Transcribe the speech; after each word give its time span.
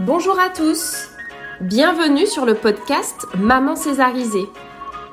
Bonjour 0.00 0.36
à 0.40 0.48
tous. 0.48 1.08
Bienvenue 1.60 2.26
sur 2.26 2.44
le 2.44 2.54
podcast 2.56 3.26
Maman 3.38 3.76
césarisée. 3.76 4.48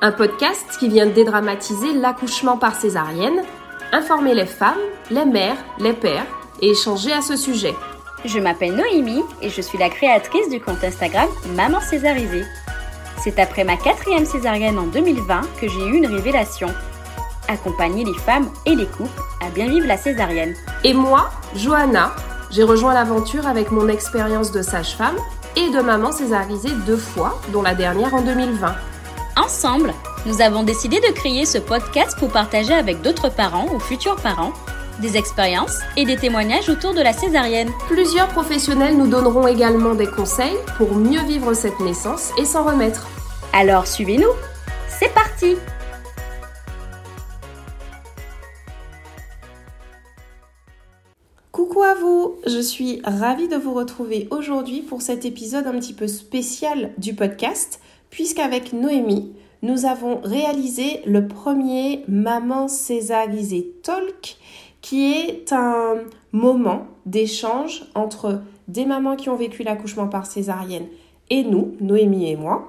Un 0.00 0.10
podcast 0.10 0.66
qui 0.80 0.88
vient 0.88 1.06
dédramatiser 1.06 1.92
l'accouchement 1.92 2.56
par 2.56 2.74
césarienne, 2.74 3.44
informer 3.92 4.34
les 4.34 4.46
femmes, 4.46 4.80
les 5.12 5.24
mères, 5.24 5.56
les 5.78 5.92
pères 5.92 6.26
et 6.60 6.70
échanger 6.70 7.12
à 7.12 7.22
ce 7.22 7.36
sujet. 7.36 7.74
Je 8.24 8.40
m'appelle 8.40 8.74
Noémie 8.74 9.22
et 9.40 9.50
je 9.50 9.60
suis 9.60 9.78
la 9.78 9.88
créatrice 9.88 10.48
du 10.48 10.60
compte 10.60 10.82
Instagram 10.82 11.28
Maman 11.54 11.80
Césarisée. 11.80 12.44
C'est 13.22 13.38
après 13.38 13.62
ma 13.62 13.76
quatrième 13.76 14.26
césarienne 14.26 14.80
en 14.80 14.86
2020 14.88 15.42
que 15.60 15.68
j'ai 15.68 15.86
eu 15.86 15.96
une 15.96 16.06
révélation. 16.06 16.74
Accompagner 17.46 18.04
les 18.04 18.18
femmes 18.18 18.50
et 18.66 18.74
les 18.74 18.86
couples 18.86 19.22
à 19.46 19.48
bien 19.50 19.68
vivre 19.68 19.86
la 19.86 19.96
césarienne. 19.96 20.56
Et 20.82 20.92
moi, 20.92 21.30
Johanna, 21.54 22.16
j'ai 22.52 22.62
rejoint 22.62 22.92
l'aventure 22.92 23.46
avec 23.46 23.70
mon 23.70 23.88
expérience 23.88 24.52
de 24.52 24.62
sage-femme 24.62 25.16
et 25.56 25.70
de 25.70 25.80
maman 25.80 26.12
césarisée 26.12 26.72
deux 26.86 26.96
fois, 26.96 27.40
dont 27.52 27.62
la 27.62 27.74
dernière 27.74 28.14
en 28.14 28.20
2020. 28.20 28.74
Ensemble, 29.36 29.94
nous 30.26 30.40
avons 30.42 30.62
décidé 30.62 31.00
de 31.00 31.12
créer 31.12 31.46
ce 31.46 31.58
podcast 31.58 32.16
pour 32.18 32.30
partager 32.30 32.74
avec 32.74 33.00
d'autres 33.00 33.30
parents 33.30 33.66
ou 33.74 33.80
futurs 33.80 34.16
parents 34.16 34.52
des 35.00 35.16
expériences 35.16 35.78
et 35.96 36.04
des 36.04 36.16
témoignages 36.16 36.68
autour 36.68 36.94
de 36.94 37.00
la 37.00 37.14
césarienne. 37.14 37.70
Plusieurs 37.88 38.28
professionnels 38.28 38.96
nous 38.96 39.08
donneront 39.08 39.46
également 39.46 39.94
des 39.94 40.06
conseils 40.06 40.56
pour 40.76 40.94
mieux 40.94 41.22
vivre 41.22 41.54
cette 41.54 41.80
naissance 41.80 42.30
et 42.38 42.44
s'en 42.44 42.64
remettre. 42.64 43.08
Alors 43.54 43.86
suivez-nous, 43.86 44.30
c'est 44.88 45.12
parti 45.14 45.56
Coucou 51.72 51.84
à 51.84 51.94
vous, 51.94 52.34
je 52.46 52.60
suis 52.60 53.00
ravie 53.02 53.48
de 53.48 53.56
vous 53.56 53.72
retrouver 53.72 54.28
aujourd'hui 54.30 54.82
pour 54.82 55.00
cet 55.00 55.24
épisode 55.24 55.66
un 55.66 55.78
petit 55.78 55.94
peu 55.94 56.06
spécial 56.06 56.92
du 56.98 57.14
podcast, 57.14 57.80
puisqu'avec 58.10 58.74
Noémie, 58.74 59.32
nous 59.62 59.86
avons 59.86 60.20
réalisé 60.22 61.00
le 61.06 61.26
premier 61.26 62.04
Maman 62.08 62.68
Césarisée 62.68 63.72
Talk 63.82 64.36
qui 64.82 65.14
est 65.14 65.50
un 65.54 65.94
moment 66.32 66.88
d'échange 67.06 67.86
entre 67.94 68.42
des 68.68 68.84
mamans 68.84 69.16
qui 69.16 69.30
ont 69.30 69.36
vécu 69.36 69.62
l'accouchement 69.62 70.08
par 70.08 70.26
césarienne 70.26 70.88
et 71.30 71.42
nous, 71.42 71.74
Noémie 71.80 72.30
et 72.30 72.36
moi. 72.36 72.68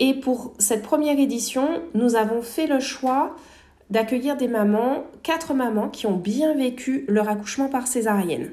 Et 0.00 0.12
pour 0.12 0.52
cette 0.58 0.82
première 0.82 1.18
édition, 1.18 1.66
nous 1.94 2.14
avons 2.14 2.42
fait 2.42 2.66
le 2.66 2.80
choix 2.80 3.36
d'accueillir 3.90 4.36
des 4.36 4.48
mamans, 4.48 5.04
quatre 5.22 5.54
mamans 5.54 5.88
qui 5.88 6.06
ont 6.06 6.16
bien 6.16 6.54
vécu 6.54 7.04
leur 7.08 7.28
accouchement 7.28 7.68
par 7.68 7.86
césarienne. 7.86 8.50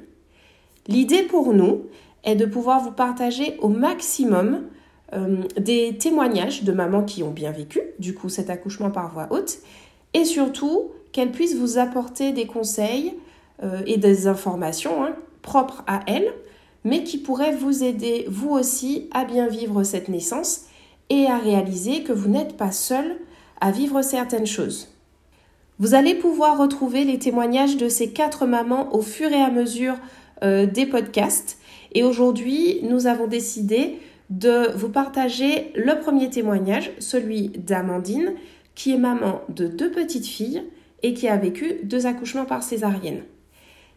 L'idée 0.87 1.23
pour 1.23 1.53
nous 1.53 1.83
est 2.23 2.35
de 2.35 2.45
pouvoir 2.45 2.81
vous 2.81 2.91
partager 2.91 3.57
au 3.59 3.69
maximum 3.69 4.63
euh, 5.13 5.43
des 5.57 5.97
témoignages 5.97 6.63
de 6.63 6.71
mamans 6.71 7.03
qui 7.03 7.23
ont 7.23 7.31
bien 7.31 7.51
vécu, 7.51 7.81
du 7.99 8.13
coup, 8.13 8.29
cet 8.29 8.49
accouchement 8.49 8.91
par 8.91 9.11
voie 9.11 9.27
haute, 9.31 9.59
et 10.13 10.25
surtout 10.25 10.91
qu'elle 11.11 11.31
puisse 11.31 11.55
vous 11.55 11.77
apporter 11.77 12.31
des 12.31 12.45
conseils 12.45 13.13
euh, 13.63 13.81
et 13.85 13.97
des 13.97 14.27
informations 14.27 15.03
hein, 15.03 15.15
propres 15.41 15.83
à 15.87 16.01
elle, 16.07 16.31
mais 16.83 17.03
qui 17.03 17.17
pourraient 17.17 17.55
vous 17.55 17.83
aider 17.83 18.25
vous 18.29 18.49
aussi 18.49 19.09
à 19.11 19.25
bien 19.25 19.47
vivre 19.47 19.83
cette 19.83 20.07
naissance 20.07 20.65
et 21.09 21.27
à 21.27 21.37
réaliser 21.37 22.03
que 22.03 22.13
vous 22.13 22.29
n'êtes 22.29 22.57
pas 22.57 22.71
seul 22.71 23.17
à 23.59 23.71
vivre 23.71 24.01
certaines 24.01 24.47
choses. 24.47 24.91
Vous 25.81 25.95
allez 25.95 26.13
pouvoir 26.13 26.59
retrouver 26.59 27.05
les 27.05 27.17
témoignages 27.17 27.75
de 27.75 27.89
ces 27.89 28.11
quatre 28.11 28.45
mamans 28.45 28.95
au 28.95 29.01
fur 29.01 29.31
et 29.31 29.41
à 29.41 29.49
mesure 29.49 29.95
euh, 30.43 30.67
des 30.67 30.85
podcasts. 30.85 31.57
Et 31.93 32.03
aujourd'hui, 32.03 32.81
nous 32.83 33.07
avons 33.07 33.25
décidé 33.25 33.97
de 34.29 34.71
vous 34.75 34.89
partager 34.89 35.71
le 35.73 35.99
premier 35.99 36.29
témoignage, 36.29 36.91
celui 36.99 37.49
d'Amandine, 37.49 38.35
qui 38.75 38.93
est 38.93 38.97
maman 38.99 39.41
de 39.49 39.65
deux 39.65 39.89
petites 39.89 40.27
filles 40.27 40.61
et 41.01 41.15
qui 41.15 41.27
a 41.27 41.35
vécu 41.35 41.79
deux 41.81 42.05
accouchements 42.05 42.45
par 42.45 42.61
césarienne. 42.61 43.23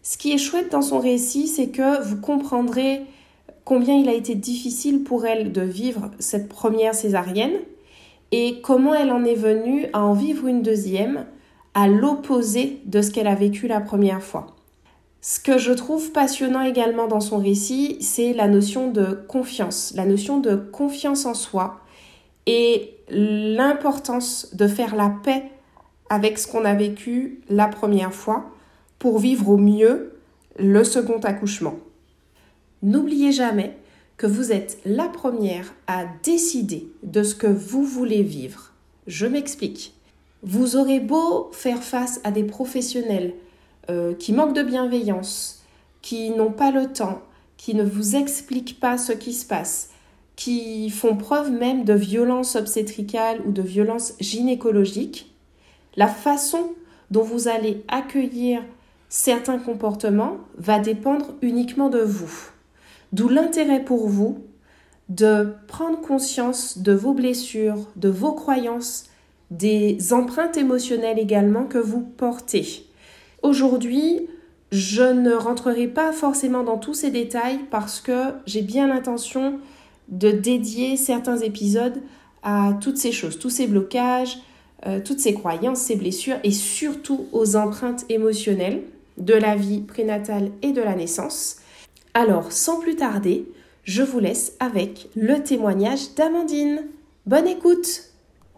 Ce 0.03 0.17
qui 0.17 0.33
est 0.33 0.39
chouette 0.39 0.73
dans 0.73 0.81
son 0.81 1.01
récit, 1.01 1.49
c'est 1.49 1.69
que 1.69 2.03
vous 2.03 2.17
comprendrez 2.17 3.03
combien 3.67 3.95
il 3.95 4.09
a 4.09 4.15
été 4.15 4.35
difficile 4.35 5.05
pour 5.05 5.27
elle 5.27 5.53
de 5.53 5.61
vivre 5.61 6.11
cette 6.19 6.49
première 6.49 6.95
césarienne 6.95 7.59
et 8.33 8.63
comment 8.63 8.95
elle 8.95 9.13
en 9.13 9.23
est 9.23 9.35
venue 9.35 9.85
à 9.93 10.03
en 10.03 10.15
vivre 10.15 10.47
une 10.47 10.63
deuxième 10.63 11.27
à 11.75 11.89
l'opposé 11.89 12.81
de 12.87 13.03
ce 13.03 13.11
qu'elle 13.11 13.27
a 13.27 13.35
vécu 13.35 13.67
la 13.67 13.81
première 13.81 14.23
fois. 14.23 14.47
Ce 15.21 15.41
que 15.41 15.59
je 15.59 15.73
trouve 15.73 16.13
passionnant 16.13 16.63
également 16.63 17.09
dans 17.09 17.21
son 17.21 17.39
récit, 17.39 17.97
c'est 18.01 18.33
la 18.33 18.47
notion 18.47 18.91
de 18.91 19.25
confiance, 19.27 19.93
la 19.97 20.05
notion 20.05 20.39
de 20.39 20.55
confiance 20.55 21.25
en 21.25 21.35
soi 21.35 21.81
et 22.47 22.97
l'importance 23.09 24.55
de 24.55 24.67
faire 24.67 24.95
la 24.95 25.11
paix 25.23 25.51
avec 26.11 26.39
ce 26.39 26.47
qu'on 26.47 26.65
a 26.65 26.75
vécu 26.75 27.41
la 27.49 27.69
première 27.69 28.13
fois 28.13 28.51
pour 28.99 29.19
vivre 29.19 29.49
au 29.49 29.57
mieux 29.57 30.19
le 30.59 30.85
second 30.85 31.19
accouchement. 31.21 31.77
N'oubliez 32.83 33.33
jamais 33.33 33.79
que 34.17 34.27
vous 34.27 34.53
êtes 34.53 34.79
la 34.85 35.09
première 35.09 35.75
à 35.87 36.05
décider 36.23 36.87
de 37.03 37.23
ce 37.23 37.35
que 37.35 37.47
vous 37.47 37.83
voulez 37.83 38.23
vivre. 38.23 38.73
Je 39.07 39.27
m'explique. 39.27 39.94
Vous 40.47 40.77
aurez 40.77 41.01
beau 41.01 41.49
faire 41.53 41.83
face 41.83 42.21
à 42.23 42.31
des 42.31 42.45
professionnels 42.45 43.33
euh, 43.89 44.13
qui 44.13 44.35
manquent 44.35 44.55
de 44.55 44.63
bienveillance, 44.63 45.65
qui 46.03 46.29
n'ont 46.31 46.53
pas 46.53 46.71
le 46.71 46.93
temps, 46.93 47.23
qui 47.57 47.75
ne 47.75 47.83
vous 47.83 48.15
expliquent 48.15 48.79
pas 48.79 48.99
ce 48.99 49.13
qui 49.13 49.33
se 49.33 49.47
passe, 49.47 49.89
qui 50.37 50.91
font 50.91 51.17
preuve 51.17 51.51
même 51.51 51.85
de 51.85 51.95
violence 51.95 52.57
obstétricale 52.57 53.41
ou 53.47 53.53
de 53.53 53.63
violence 53.63 54.13
gynécologique, 54.21 55.35
la 55.97 56.09
façon 56.09 56.75
dont 57.11 57.23
vous 57.23 57.49
allez 57.49 57.83
accueillir 57.89 58.63
certains 59.09 59.59
comportements 59.59 60.37
va 60.59 60.79
dépendre 60.79 61.35
uniquement 61.41 61.89
de 61.89 62.01
vous. 62.01 62.51
D'où 63.13 63.31
l'intérêt 63.31 63.83
pour 63.83 64.09
vous 64.09 64.41
de 65.09 65.55
prendre 65.69 66.03
conscience 66.03 66.79
de 66.79 66.93
vos 66.93 67.15
blessures, 67.15 67.87
de 67.97 68.11
vos 68.11 68.33
croyances, 68.33 69.09
des 69.51 70.13
empreintes 70.13 70.57
émotionnelles 70.57 71.19
également 71.19 71.65
que 71.65 71.79
vous 71.79 72.01
portez. 72.01 72.87
Aujourd'hui, 73.43 74.29
je 74.73 75.03
ne 75.03 75.33
rentrerai 75.33 75.87
pas 75.87 76.13
forcément 76.13 76.65
dans 76.65 76.79
tous 76.79 76.95
ces 76.95 77.11
détails 77.11 77.61
parce 77.71 78.01
que 78.01 78.33
j'ai 78.47 78.63
bien 78.63 78.89
l'intention 78.89 79.61
de 80.09 80.31
dédier 80.31 80.97
certains 80.97 81.39
épisodes 81.39 82.03
à 82.43 82.73
toutes 82.81 82.99
ces 82.99 83.13
choses, 83.13 83.39
tous 83.39 83.51
ces 83.51 83.67
blocages, 83.67 84.39
euh, 84.87 85.01
toutes 85.03 85.21
ces 85.21 85.35
croyances, 85.35 85.81
ces 85.81 85.97
blessures 85.97 86.37
et 86.43 86.51
surtout 86.51 87.27
aux 87.33 87.57
empreintes 87.57 88.05
émotionnelles 88.09 88.83
de 89.17 89.35
la 89.35 89.57
vie 89.57 89.81
prénatale 89.81 90.51
et 90.63 90.73
de 90.73 90.83
la 90.83 90.95
naissance. 90.95 91.59
Alors, 92.13 92.53
sans 92.53 92.81
plus 92.81 92.97
tarder, 92.97 93.47
je 93.85 94.03
vous 94.03 94.19
laisse 94.19 94.55
avec 94.61 95.09
le 95.15 95.43
témoignage 95.43 96.15
d'Amandine. 96.17 96.83
Bonne 97.27 97.47
écoute 97.47 98.14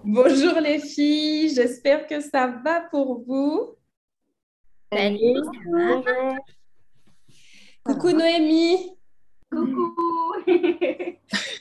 Bonjour 0.08 0.60
les 0.60 0.78
filles, 0.78 1.52
j'espère 1.52 2.06
que 2.06 2.20
ça 2.20 2.46
va 2.46 2.80
pour 2.92 3.24
vous. 3.26 3.74
Salut, 4.92 5.42
bonjour. 5.64 6.36
Coucou 7.82 8.12
Noémie. 8.12 8.96
Coucou. 9.50 9.92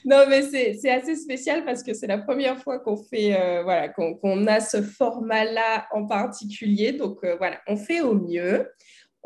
non, 0.06 0.26
mais 0.30 0.44
c'est 0.44 0.92
assez 0.92 1.16
spécial 1.16 1.66
parce 1.66 1.82
que 1.82 1.96
c'est 1.96 2.06
la 2.06 2.20
première 2.20 2.62
fois 2.62 2.78
qu'on 2.78 2.98
fait, 2.98 3.36
euh, 3.36 3.64
voilà, 3.64 3.90
qu'on 3.90 4.46
a 4.46 4.60
ce 4.60 4.84
format-là 4.84 5.88
en 5.92 6.06
particulier. 6.06 6.92
Donc 6.92 7.24
euh, 7.24 7.38
voilà, 7.38 7.60
on 7.66 7.78
fait 7.78 8.02
au 8.02 8.14
mieux. 8.14 8.70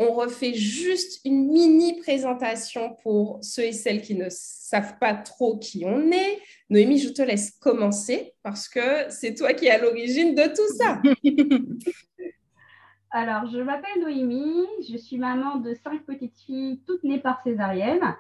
On 0.02 0.14
refait 0.14 0.54
juste 0.54 1.20
une 1.26 1.52
mini 1.52 2.00
présentation 2.00 2.96
pour 3.04 3.40
ceux 3.42 3.64
et 3.64 3.74
celles 3.74 4.02
qui 4.02 4.16
ne 4.16 4.28
savent 4.30 4.98
pas 4.98 5.14
trop 5.14 5.58
qui 5.58 5.84
on 5.86 6.10
est. 6.10 6.40
Noémie, 6.70 7.00
je 7.00 7.10
te 7.10 7.22
laisse 7.22 7.52
commencer 7.52 8.34
parce 8.42 8.70
que 8.70 9.10
c'est 9.10 9.36
toi 9.36 9.54
qui 9.54 9.66
es 9.66 9.72
à 9.72 9.78
l'origine 9.78 10.36
de 10.36 10.44
tout 10.56 10.74
ça. 10.78 11.02
Alors, 13.12 13.52
je 13.52 13.60
m'appelle 13.60 14.02
Noémie, 14.02 14.68
je 14.90 14.96
suis 14.96 15.18
maman 15.18 15.58
de 15.58 15.74
cinq 15.84 16.06
petites 16.06 16.40
filles, 16.46 16.80
toutes 16.88 17.04
nées 17.04 17.20
par 17.20 17.42
césarienne. 17.44 18.16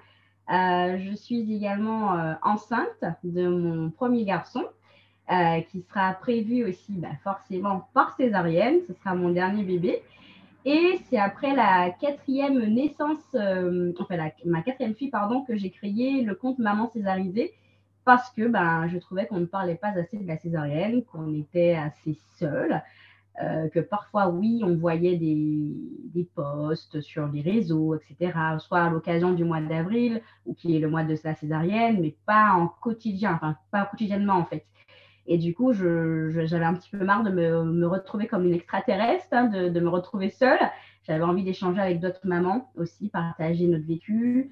Euh, 0.51 0.98
je 0.98 1.15
suis 1.15 1.56
également 1.56 2.18
euh, 2.18 2.33
enceinte 2.42 3.06
de 3.24 3.48
mon 3.48 3.89
premier 3.89 4.25
garçon, 4.25 4.65
euh, 5.31 5.62
qui 5.62 5.81
sera 5.83 6.13
prévu 6.13 6.65
aussi 6.65 6.92
bah, 6.94 7.09
forcément 7.24 7.88
par 7.94 8.18
césarienne. 8.18 8.80
Ce 8.86 8.94
sera 8.95 9.15
mon 9.15 9.30
dernier 9.30 9.63
bébé. 9.63 10.04
Et 10.65 11.00
c'est 11.09 11.17
après 11.17 11.56
la 11.56 11.89
quatrième 11.91 12.59
naissance, 12.65 13.35
enfin 14.00 14.31
ma 14.45 14.61
quatrième 14.61 14.94
fille, 14.95 15.09
pardon, 15.09 15.44
que 15.45 15.56
j'ai 15.56 15.71
créé 15.71 16.21
le 16.21 16.35
compte 16.35 16.59
Maman 16.59 16.89
Césarisée 16.94 17.53
parce 18.06 18.29
que 18.31 18.47
ben, 18.47 18.88
je 18.88 18.97
trouvais 18.97 19.27
qu'on 19.27 19.39
ne 19.39 19.45
parlait 19.45 19.75
pas 19.75 19.89
assez 19.89 20.17
de 20.17 20.27
la 20.27 20.38
césarienne, 20.38 21.03
qu'on 21.06 21.33
était 21.33 21.75
assez 21.75 22.17
seul. 22.38 22.81
euh, 23.41 23.69
que 23.69 23.79
parfois, 23.79 24.27
oui, 24.29 24.61
on 24.65 24.75
voyait 24.75 25.15
des, 25.15 25.71
des, 26.13 26.23
posts 26.35 27.00
sur 27.01 27.27
les 27.27 27.41
réseaux, 27.41 27.95
etc., 27.95 28.33
soit 28.59 28.81
à 28.81 28.89
l'occasion 28.89 29.31
du 29.33 29.45
mois 29.45 29.61
d'avril, 29.61 30.21
ou 30.45 30.53
qui 30.53 30.75
est 30.75 30.79
le 30.79 30.89
mois 30.89 31.03
de 31.03 31.15
la 31.23 31.35
césarienne, 31.35 32.01
mais 32.01 32.15
pas 32.25 32.51
en 32.51 32.67
quotidien, 32.67 33.33
enfin, 33.35 33.56
pas 33.71 33.85
quotidiennement 33.85 34.33
en 34.33 34.45
fait. 34.45 34.65
Et 35.31 35.38
du 35.38 35.54
coup, 35.54 35.74
j'avais 35.74 36.66
un 36.66 36.74
petit 36.74 36.90
peu 36.90 37.06
marre 37.06 37.24
de 37.24 37.30
me, 37.30 37.64
me 37.64 37.88
retrouver 37.88 38.26
comme 38.26 38.46
une 38.46 38.54
extraterrestre, 38.56 39.28
hein, 39.31 39.46
de, 39.46 39.70
de, 39.70 39.80
me 39.80 39.88
retrouver 39.88 40.31
seule. 40.31 40.60
J'avais 41.08 41.24
envie 41.24 41.44
d'échanger 41.44 41.80
avec 41.80 42.00
d'autres 42.00 42.26
mamans 42.26 42.72
aussi, 42.76 43.10
partager 43.10 43.68
notre 43.68 43.86
vécu. 43.86 44.52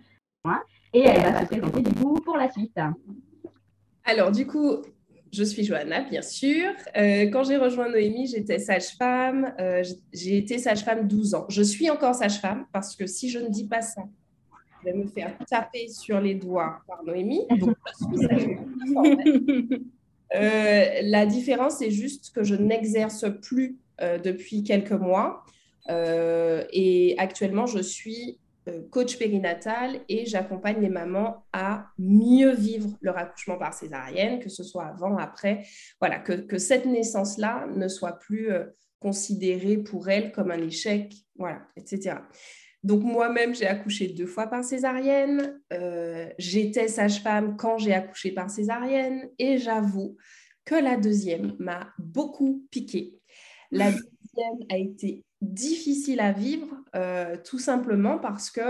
Et 0.94 1.02
elle 1.02 1.22
va 1.22 1.42
se 1.42 1.46
présenter 1.48 1.82
du 1.82 1.94
coup 1.96 2.22
pour 2.22 2.38
la 2.38 2.52
suite. 2.52 2.80
Alors, 4.06 4.32
du 4.32 4.46
coup, 4.46 4.78
je 5.32 5.44
suis 5.44 5.64
Johanna, 5.64 6.02
bien 6.02 6.22
sûr. 6.22 6.70
Euh, 6.96 7.24
quand 7.32 7.44
j'ai 7.44 7.58
rejoint 7.58 7.90
Noémie, 7.90 8.28
j'étais 8.28 8.60
sage-femme. 8.60 9.54
Euh, 9.60 9.84
j'ai 10.14 10.38
été 10.38 10.60
sage-femme 10.60 11.08
12 11.08 11.34
ans. 11.34 11.46
Je 11.50 11.64
suis 11.64 11.90
encore 11.90 12.14
sage-femme 12.14 12.68
parce 12.72 12.96
que 12.96 13.08
si 13.08 13.30
je 13.30 13.40
ne 13.40 13.50
dis 13.50 13.68
pas 13.68 13.82
ça, 13.82 14.04
je 14.80 14.92
vais 14.92 14.94
me 14.94 15.08
faire 15.08 15.36
taper 15.50 15.88
sur 15.88 16.22
les 16.22 16.36
doigts 16.36 16.82
par 16.88 17.04
Noémie. 17.04 17.48
Donc, 17.60 17.76
je 17.88 18.06
suis 18.06 18.28
sage-femme. 18.28 19.70
Euh, 20.36 20.86
la 21.04 21.26
différence, 21.26 21.78
c'est 21.78 21.92
juste 21.92 22.34
que 22.34 22.44
je 22.44 22.56
n'exerce 22.56 23.26
plus 23.42 23.78
depuis 24.24 24.64
quelques 24.64 24.92
mois. 24.92 25.44
et 25.90 27.16
actuellement, 27.18 27.66
je 27.66 27.80
suis 27.80 28.40
euh, 28.68 28.82
coach 28.90 29.18
périnatal 29.18 30.02
et 30.10 30.26
j'accompagne 30.26 30.82
les 30.82 30.90
mamans 30.90 31.46
à 31.54 31.88
mieux 31.98 32.54
vivre 32.54 32.90
leur 33.02 33.18
accouchement 33.18 33.58
par 33.58 33.74
césarienne, 33.74 34.40
que 34.40 34.50
ce 34.50 34.64
soit 34.64 34.86
avant, 34.86 35.18
après. 35.18 35.66
Voilà, 36.02 36.20
que, 36.20 36.58
cette 36.58 36.86
naissance-là 36.86 37.68
ne 37.76 37.88
soit 37.88 38.20
plus 38.20 38.52
euh, 38.52 38.66
considérée 39.00 39.78
pour 39.78 40.10
elles 40.10 40.32
comme 40.32 40.52
un 40.52 40.62
échec, 40.62 41.14
voilà, 41.38 41.62
etc. 41.76 42.16
Donc 42.88 43.04
moi-même, 43.04 43.54
j'ai 43.54 43.68
accouché 43.68 44.07
deux 44.07 44.25
fois 44.25 44.48
par 44.48 44.63
césarienne. 44.63 45.60
Euh, 45.74 46.30
j'étais 46.39 46.88
sage-femme 46.88 47.57
quand 47.57 47.78
j'ai 47.78 47.94
accouché 47.94 48.31
par 48.31 48.50
césarienne 48.50 49.30
et 49.38 49.57
j'avoue 49.57 50.16
que 50.63 50.75
la 50.75 50.95
deuxième 50.95 51.54
m'a 51.60 51.89
beaucoup 52.00 52.66
piqué. 52.72 53.19
La 53.72 53.92
deuxième 53.92 54.66
a 54.69 54.78
été 54.78 55.25
difficile 55.42 56.22
à 56.22 56.31
vivre, 56.31 56.74
euh, 56.95 57.36
tout 57.44 57.60
simplement 57.60 58.19
parce 58.19 58.50
que 58.50 58.62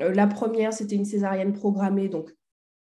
euh, 0.00 0.12
la 0.12 0.26
première, 0.26 0.72
c'était 0.72 0.96
une 0.96 1.04
césarienne 1.04 1.52
programmée, 1.52 2.08
donc 2.08 2.32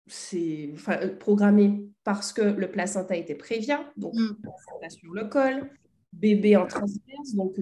c'est 0.06 0.72
programmée 1.20 1.84
parce 2.04 2.32
que 2.32 2.44
le 2.44 2.70
placenta 2.70 3.16
était 3.16 3.34
prévient, 3.34 3.80
donc 3.98 4.14
mm. 4.14 4.38
placenta 4.44 4.90
sur 4.90 5.12
le 5.14 5.26
col, 5.26 5.72
bébé 6.14 6.56
en 6.58 6.68
transverse, 6.68 7.34
donc 7.34 7.58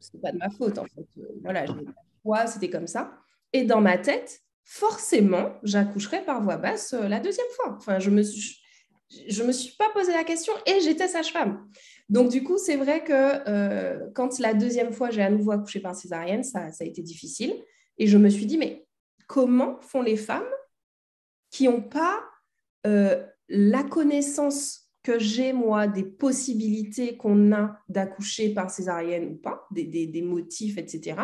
c'est 0.00 0.20
pas 0.20 0.32
de 0.32 0.38
ma 0.38 0.50
faute 0.50 0.78
en 0.78 0.84
fait. 0.84 1.06
voilà, 2.24 2.46
c'était 2.46 2.70
comme 2.70 2.86
ça. 2.86 3.12
Et 3.52 3.64
dans 3.64 3.80
ma 3.80 3.98
tête, 3.98 4.40
forcément, 4.64 5.52
j'accoucherai 5.62 6.24
par 6.24 6.42
voie 6.42 6.56
basse 6.56 6.92
la 6.92 7.20
deuxième 7.20 7.46
fois. 7.56 7.74
Enfin, 7.76 7.98
je 7.98 8.10
me 8.10 8.22
je 9.28 9.42
me 9.42 9.52
suis 9.52 9.74
pas 9.76 9.90
posé 9.92 10.12
la 10.12 10.24
question 10.24 10.52
et 10.66 10.80
j'étais 10.80 11.08
sage-femme. 11.08 11.68
Donc, 12.08 12.30
du 12.30 12.42
coup, 12.42 12.58
c'est 12.58 12.76
vrai 12.76 13.02
que 13.02 13.12
euh, 13.48 14.08
quand 14.14 14.38
la 14.38 14.54
deuxième 14.54 14.92
fois, 14.92 15.10
j'ai 15.10 15.22
à 15.22 15.30
nouveau 15.30 15.50
accouché 15.50 15.80
par 15.80 15.94
césarienne, 15.94 16.44
ça, 16.44 16.68
a 16.78 16.84
été 16.84 17.02
difficile. 17.02 17.54
Et 17.98 18.06
je 18.06 18.18
me 18.18 18.28
suis 18.28 18.46
dit, 18.46 18.56
mais 18.56 18.86
comment 19.26 19.80
font 19.80 20.02
les 20.02 20.16
femmes 20.16 20.48
qui 21.50 21.64
n'ont 21.68 21.82
pas 21.82 22.22
euh, 22.86 23.24
la 23.48 23.82
connaissance 23.82 24.79
que 25.02 25.18
j'ai, 25.18 25.52
moi, 25.52 25.86
des 25.86 26.04
possibilités 26.04 27.16
qu'on 27.16 27.52
a 27.52 27.78
d'accoucher 27.88 28.52
par 28.52 28.70
césarienne 28.70 29.32
ou 29.32 29.36
pas, 29.36 29.66
des, 29.70 30.22
motifs, 30.22 30.76
etc. 30.78 31.16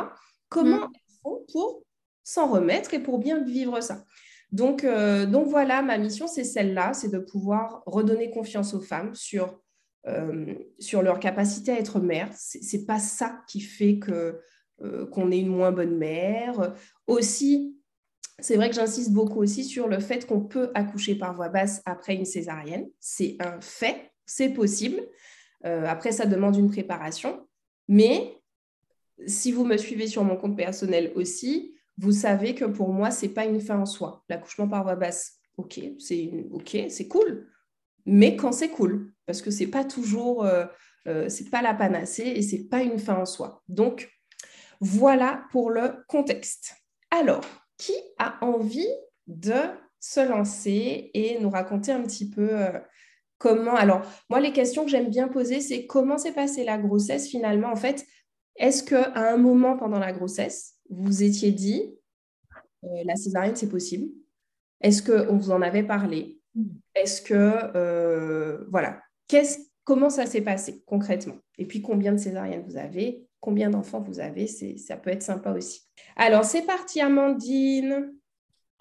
Comment 0.49 0.89
mm. 0.89 0.93
elles 0.95 1.15
font 1.23 1.45
pour 1.53 1.83
s'en 2.23 2.51
remettre 2.51 2.95
et 2.95 3.03
pour 3.03 3.19
bien 3.19 3.43
vivre 3.43 3.81
ça? 3.81 4.05
Donc, 4.53 4.85
euh, 4.85 5.27
donc 5.27 5.49
voilà, 5.49 5.83
ma 5.83 5.99
mission, 5.99 6.27
c'est 6.27 6.45
celle-là, 6.45 6.95
c'est 6.95 7.11
de 7.11 7.19
pouvoir 7.19 7.83
redonner 7.85 8.31
confiance 8.31 8.75
aux 8.75 8.81
femmes 8.81 9.15
sur 9.15 9.59
euh, 10.07 10.55
sur 10.79 11.03
leur 11.03 11.19
capacité 11.19 11.73
à 11.73 11.81
être 11.81 11.99
mère. 11.99 12.31
Ce 12.33 12.59
n'est 12.59 12.85
pas 12.85 13.01
ça 13.01 13.43
qui 13.49 13.61
fait 13.61 13.99
que 13.99 14.39
euh, 14.83 15.05
qu'on 15.07 15.33
est 15.33 15.41
une 15.41 15.49
moins 15.49 15.73
bonne 15.73 15.97
mère. 15.97 16.75
Aussi, 17.09 17.76
c'est 18.39 18.57
vrai 18.57 18.69
que 18.69 18.75
j'insiste 18.75 19.13
beaucoup 19.13 19.41
aussi 19.41 19.65
sur 19.65 19.89
le 19.89 19.99
fait 19.99 20.27
qu'on 20.27 20.41
peut 20.41 20.71
accoucher 20.75 21.15
par 21.15 21.35
voie 21.35 21.49
basse 21.49 21.83
après 21.87 22.15
une 22.15 22.25
césarienne. 22.25 22.89
C'est 23.01 23.37
un 23.41 23.61
fait, 23.61 24.13
c'est 24.25 24.51
possible. 24.51 25.01
Euh, 25.65 25.87
après, 25.87 26.13
ça 26.13 26.27
demande 26.27 26.57
une 26.57 26.71
préparation. 26.71 27.47
Mais 27.89 28.41
si 29.27 29.53
vous 29.53 29.65
me 29.65 29.77
suivez 29.77 30.07
sur 30.07 30.23
mon 30.23 30.37
compte 30.37 30.57
personnel 30.57 31.13
aussi, 31.15 31.75
vous 31.97 32.13
savez 32.13 32.55
que 32.55 32.67
pour 32.67 32.93
moi, 32.93 33.11
ce 33.11 33.25
n'est 33.25 33.33
pas 33.33 33.47
une 33.47 33.61
fin 33.61 33.79
en 33.79 33.87
soi. 33.87 34.25
L'accouchement 34.29 34.69
par 34.69 34.83
voie 34.83 34.97
basse, 34.97 35.39
ok, 35.57 35.81
c'est 35.99 37.09
cool 37.09 37.47
mais 38.07 38.37
quand 38.37 38.53
c'est 38.53 38.71
cool, 38.71 39.13
parce 39.27 39.43
que 39.43 39.51
c'est 39.51 39.67
pas 39.67 39.85
toujours, 39.85 40.45
euh, 40.45 40.65
euh, 41.09 41.29
c'est 41.29 41.51
pas 41.51 41.61
la 41.61 41.75
panacée 41.75 42.23
et 42.23 42.43
c'est 42.43 42.65
pas 42.69 42.83
une 42.83 42.99
fin 42.99 43.17
en 43.17 43.27
soi. 43.27 43.63
Donc 43.69 44.09
voilà 44.81 45.45
pour 45.51 45.71
le 45.71 46.05
contexte. 46.07 46.77
Alors, 47.11 47.45
qui 47.79 47.95
a 48.19 48.45
envie 48.45 48.89
de 49.27 49.55
se 50.01 50.21
lancer 50.21 51.11
et 51.15 51.39
nous 51.41 51.51
raconter 51.51 51.93
un 51.93 52.03
petit 52.03 52.29
peu 52.29 52.49
euh, 52.53 52.79
comment 53.39 53.75
Alors, 53.75 54.03
moi, 54.31 54.41
les 54.41 54.53
questions 54.53 54.85
que 54.85 54.91
j'aime 54.91 55.11
bien 55.11 55.29
poser, 55.29 55.61
c'est 55.61 55.87
comment 55.87 56.19
s'est 56.19 56.33
passée 56.33 56.65
la 56.65 56.79
grossesse 56.79 57.29
finalement? 57.29 57.69
En 57.69 57.77
fait, 57.77 58.07
est-ce 58.57 58.83
qu'à 58.83 59.13
un 59.15 59.37
moment 59.37 59.77
pendant 59.77 59.99
la 59.99 60.13
grossesse, 60.13 60.77
vous 60.89 61.23
étiez 61.23 61.53
dit 61.53 61.95
la 63.05 63.17
césarienne, 63.17 63.57
c'est 63.57 63.69
possible? 63.69 64.09
Est-ce 64.81 65.03
qu'on 65.03 65.37
vous 65.37 65.51
en 65.51 65.63
avait 65.63 65.83
parlé? 65.83 66.41
Est-ce 66.95 67.21
que, 67.21 67.35
euh, 67.35 68.65
voilà, 68.71 69.03
comment 69.85 70.11
ça 70.11 70.27
s'est 70.27 70.43
passé 70.43 70.83
concrètement? 70.87 71.37
Et 71.59 71.67
puis, 71.67 71.83
combien 71.83 72.13
de 72.13 72.19
césariennes 72.19 72.65
vous 72.67 72.77
avez? 72.77 73.26
Combien 73.47 73.71
d'enfants 73.71 74.01
vous 74.01 74.19
avez 74.19 74.49
Ça 74.49 74.97
peut 74.97 75.11
être 75.11 75.23
sympa 75.23 75.53
aussi. 75.53 75.83
Alors, 76.17 76.45
c'est 76.45 76.67
parti, 76.67 77.01
Amandine. 77.01 78.13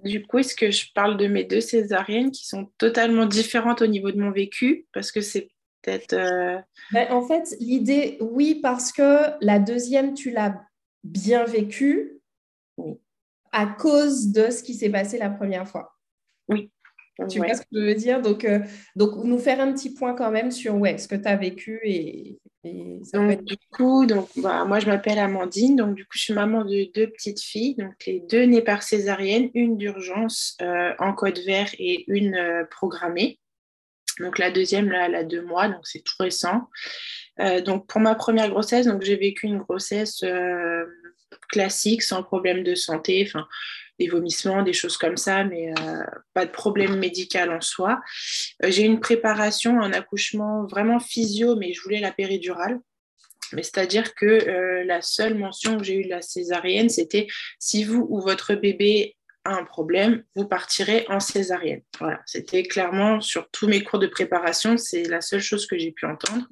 Du 0.03 0.25
coup, 0.25 0.39
est-ce 0.39 0.55
que 0.55 0.71
je 0.71 0.87
parle 0.95 1.17
de 1.17 1.27
mes 1.27 1.43
deux 1.43 1.61
césariennes 1.61 2.31
qui 2.31 2.47
sont 2.47 2.71
totalement 2.79 3.27
différentes 3.27 3.83
au 3.83 3.85
niveau 3.85 4.09
de 4.09 4.19
mon 4.19 4.31
vécu? 4.31 4.87
Parce 4.91 5.11
que 5.11 5.21
c'est 5.21 5.49
peut-être... 5.83 6.13
Euh, 6.13 6.57
ben, 6.91 7.11
en 7.11 7.21
fait, 7.21 7.55
l'idée, 7.59 8.17
oui, 8.19 8.55
parce 8.55 8.91
que 8.91 9.37
la 9.39 9.59
deuxième, 9.59 10.15
tu 10.15 10.31
l'as 10.31 10.59
bien 11.03 11.43
vécue 11.43 12.19
à 13.51 13.67
cause 13.67 14.31
de 14.31 14.49
ce 14.49 14.63
qui 14.63 14.73
s'est 14.73 14.89
passé 14.89 15.19
la 15.19 15.29
première 15.29 15.67
fois. 15.67 15.93
Oui. 16.49 16.71
Tu 17.29 17.37
vois 17.37 17.53
ce 17.53 17.61
que 17.61 17.67
je 17.71 17.81
veux 17.81 17.93
dire? 17.93 18.19
Donc, 18.19 18.45
euh, 18.45 18.61
donc, 18.95 19.23
nous 19.23 19.37
faire 19.37 19.61
un 19.61 19.71
petit 19.73 19.93
point 19.93 20.15
quand 20.15 20.31
même 20.31 20.49
sur 20.49 20.73
ouais, 20.73 20.97
ce 20.97 21.07
que 21.07 21.15
tu 21.15 21.27
as 21.27 21.35
vécu 21.35 21.79
et, 21.83 22.39
Du 22.65 23.57
coup, 23.71 24.05
donc, 24.07 24.29
bah, 24.37 24.65
moi, 24.65 24.79
je 24.79 24.87
m'appelle 24.87 25.19
Amandine. 25.19 25.75
Donc, 25.75 25.95
du 25.95 26.03
coup, 26.03 26.17
je 26.17 26.23
suis 26.23 26.33
maman 26.33 26.65
de 26.65 26.91
deux 26.93 27.07
petites 27.07 27.41
filles. 27.41 27.75
Donc, 27.75 27.93
les 28.07 28.19
deux 28.19 28.43
nées 28.43 28.61
par 28.61 28.81
césarienne, 28.81 29.51
une 29.53 29.77
d'urgence 29.77 30.57
euh, 30.61 30.93
en 30.99 31.13
code 31.13 31.37
vert 31.39 31.69
et 31.77 32.05
une 32.07 32.35
euh, 32.35 32.63
programmée. 32.65 33.39
Donc, 34.19 34.39
la 34.39 34.49
deuxième, 34.49 34.89
là, 34.89 35.05
elle 35.05 35.15
a 35.15 35.23
deux 35.23 35.43
mois. 35.43 35.67
Donc, 35.67 35.85
c'est 35.85 36.01
tout 36.01 36.15
récent. 36.19 36.69
donc, 37.65 37.87
pour 37.87 38.01
ma 38.01 38.15
première 38.15 38.49
grossesse, 38.49 38.87
donc, 38.87 39.03
j'ai 39.03 39.17
vécu 39.17 39.45
une 39.45 39.57
grossesse 39.59 40.23
classique, 41.49 42.01
sans 42.01 42.23
problème 42.23 42.63
de 42.63 42.75
santé. 42.75 43.25
Enfin, 43.27 43.47
des 43.99 44.07
vomissements, 44.07 44.63
des 44.63 44.73
choses 44.73 44.97
comme 44.97 45.17
ça, 45.17 45.43
mais 45.43 45.71
euh, 45.79 46.03
pas 46.33 46.45
de 46.45 46.51
problème 46.51 46.97
médical 46.97 47.51
en 47.51 47.61
soi. 47.61 48.01
Euh, 48.63 48.71
j'ai 48.71 48.83
une 48.83 48.99
préparation, 48.99 49.81
un 49.81 49.93
accouchement 49.93 50.65
vraiment 50.65 50.99
physio, 50.99 51.55
mais 51.55 51.73
je 51.73 51.81
voulais 51.81 51.99
la 51.99 52.11
péridurale. 52.11 52.79
Mais 53.53 53.63
c'est-à-dire 53.63 54.15
que 54.15 54.25
euh, 54.25 54.83
la 54.85 55.01
seule 55.01 55.35
mention 55.35 55.77
que 55.77 55.83
j'ai 55.83 55.95
eue 55.95 56.05
de 56.05 56.09
la 56.09 56.21
césarienne, 56.21 56.89
c'était 56.89 57.27
si 57.59 57.83
vous 57.83 58.05
ou 58.09 58.19
votre 58.19 58.55
bébé 58.55 59.15
a 59.43 59.53
un 59.55 59.63
problème, 59.63 60.23
vous 60.35 60.47
partirez 60.47 61.05
en 61.07 61.19
césarienne. 61.19 61.81
Voilà, 61.99 62.19
c'était 62.25 62.63
clairement 62.63 63.21
sur 63.21 63.49
tous 63.51 63.67
mes 63.67 63.83
cours 63.83 63.99
de 63.99 64.07
préparation, 64.07 64.77
c'est 64.77 65.03
la 65.03 65.21
seule 65.21 65.41
chose 65.41 65.67
que 65.67 65.77
j'ai 65.77 65.91
pu 65.91 66.05
entendre. 66.05 66.47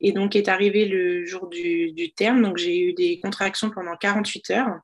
Et 0.00 0.12
donc 0.12 0.36
est 0.36 0.48
arrivé 0.48 0.86
le 0.86 1.26
jour 1.26 1.48
du, 1.48 1.92
du 1.92 2.12
terme, 2.12 2.42
donc 2.42 2.56
j'ai 2.58 2.78
eu 2.80 2.92
des 2.92 3.18
contractions 3.20 3.70
pendant 3.70 3.96
48 3.96 4.50
heures. 4.50 4.80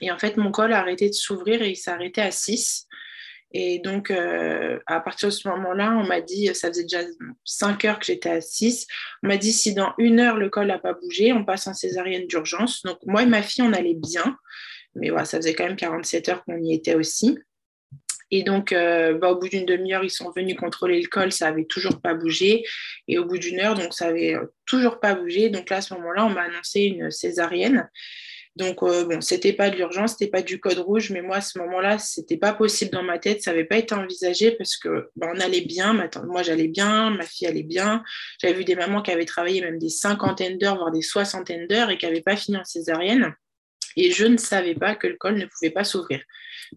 Et 0.00 0.10
en 0.10 0.18
fait, 0.18 0.36
mon 0.36 0.50
col 0.50 0.72
a 0.72 0.78
arrêté 0.80 1.08
de 1.08 1.14
s'ouvrir 1.14 1.62
et 1.62 1.70
il 1.70 1.76
s'est 1.76 1.90
arrêté 1.90 2.20
à 2.20 2.30
6. 2.30 2.86
Et 3.52 3.80
donc, 3.80 4.10
euh, 4.10 4.78
à 4.86 5.00
partir 5.00 5.28
de 5.28 5.34
ce 5.34 5.48
moment-là, 5.48 5.96
on 5.98 6.06
m'a 6.06 6.20
dit, 6.20 6.46
ça 6.54 6.68
faisait 6.68 6.84
déjà 6.84 7.00
5 7.44 7.84
heures 7.84 7.98
que 7.98 8.06
j'étais 8.06 8.30
à 8.30 8.40
6. 8.40 8.86
On 9.22 9.28
m'a 9.28 9.36
dit, 9.36 9.52
si 9.52 9.74
dans 9.74 9.92
une 9.98 10.20
heure, 10.20 10.36
le 10.36 10.48
col 10.48 10.68
n'a 10.68 10.78
pas 10.78 10.92
bougé, 10.92 11.32
on 11.32 11.44
passe 11.44 11.66
en 11.66 11.74
césarienne 11.74 12.26
d'urgence. 12.26 12.82
Donc, 12.82 12.98
moi 13.04 13.22
et 13.22 13.26
ma 13.26 13.42
fille, 13.42 13.62
on 13.62 13.72
allait 13.72 13.94
bien. 13.94 14.36
Mais 14.94 15.10
voilà, 15.10 15.24
ça 15.24 15.38
faisait 15.38 15.54
quand 15.54 15.64
même 15.64 15.76
47 15.76 16.28
heures 16.28 16.44
qu'on 16.44 16.58
y 16.58 16.74
était 16.74 16.94
aussi. 16.94 17.38
Et 18.32 18.44
donc, 18.44 18.72
euh, 18.72 19.14
bah, 19.18 19.32
au 19.32 19.38
bout 19.40 19.48
d'une 19.48 19.66
demi-heure, 19.66 20.04
ils 20.04 20.10
sont 20.10 20.30
venus 20.30 20.56
contrôler 20.56 21.00
le 21.00 21.08
col, 21.08 21.32
ça 21.32 21.48
avait 21.48 21.64
toujours 21.64 22.00
pas 22.00 22.14
bougé. 22.14 22.64
Et 23.08 23.18
au 23.18 23.24
bout 23.24 23.38
d'une 23.38 23.58
heure, 23.58 23.74
donc 23.74 23.92
ça 23.92 24.06
avait 24.06 24.36
toujours 24.66 25.00
pas 25.00 25.14
bougé. 25.14 25.50
Donc 25.50 25.68
là, 25.70 25.78
à 25.78 25.80
ce 25.80 25.94
moment-là, 25.94 26.26
on 26.26 26.30
m'a 26.30 26.42
annoncé 26.42 26.82
une 26.82 27.10
césarienne. 27.10 27.88
Donc, 28.56 28.82
euh, 28.82 29.04
bon, 29.04 29.20
c'était 29.20 29.52
pas 29.52 29.70
de 29.70 29.76
l'urgence, 29.76 30.12
c'était 30.12 30.30
pas 30.30 30.42
du 30.42 30.58
code 30.58 30.78
rouge, 30.78 31.10
mais 31.10 31.22
moi, 31.22 31.36
à 31.36 31.40
ce 31.40 31.58
moment-là, 31.60 31.98
c'était 31.98 32.36
pas 32.36 32.52
possible 32.52 32.90
dans 32.90 33.02
ma 33.02 33.18
tête, 33.18 33.42
ça 33.42 33.52
n'avait 33.52 33.64
pas 33.64 33.78
été 33.78 33.94
envisagé 33.94 34.50
parce 34.52 34.76
que 34.76 35.08
bah, 35.16 35.30
on 35.32 35.38
allait 35.40 35.60
bien, 35.60 35.92
moi 36.26 36.42
j'allais 36.42 36.68
bien, 36.68 37.10
ma 37.10 37.24
fille 37.24 37.46
allait 37.46 37.62
bien. 37.62 38.02
J'avais 38.40 38.54
vu 38.54 38.64
des 38.64 38.74
mamans 38.74 39.02
qui 39.02 39.12
avaient 39.12 39.24
travaillé 39.24 39.60
même 39.60 39.78
des 39.78 39.88
cinquantaines 39.88 40.58
d'heures, 40.58 40.76
voire 40.76 40.90
des 40.90 41.02
soixantaines 41.02 41.68
d'heures 41.68 41.90
et 41.90 41.98
qui 41.98 42.06
n'avaient 42.06 42.22
pas 42.22 42.36
fini 42.36 42.56
en 42.56 42.64
césarienne. 42.64 43.34
Et 43.96 44.10
je 44.10 44.26
ne 44.26 44.36
savais 44.36 44.74
pas 44.74 44.94
que 44.94 45.06
le 45.06 45.16
col 45.16 45.36
ne 45.36 45.46
pouvait 45.46 45.70
pas 45.70 45.84
s'ouvrir. 45.84 46.20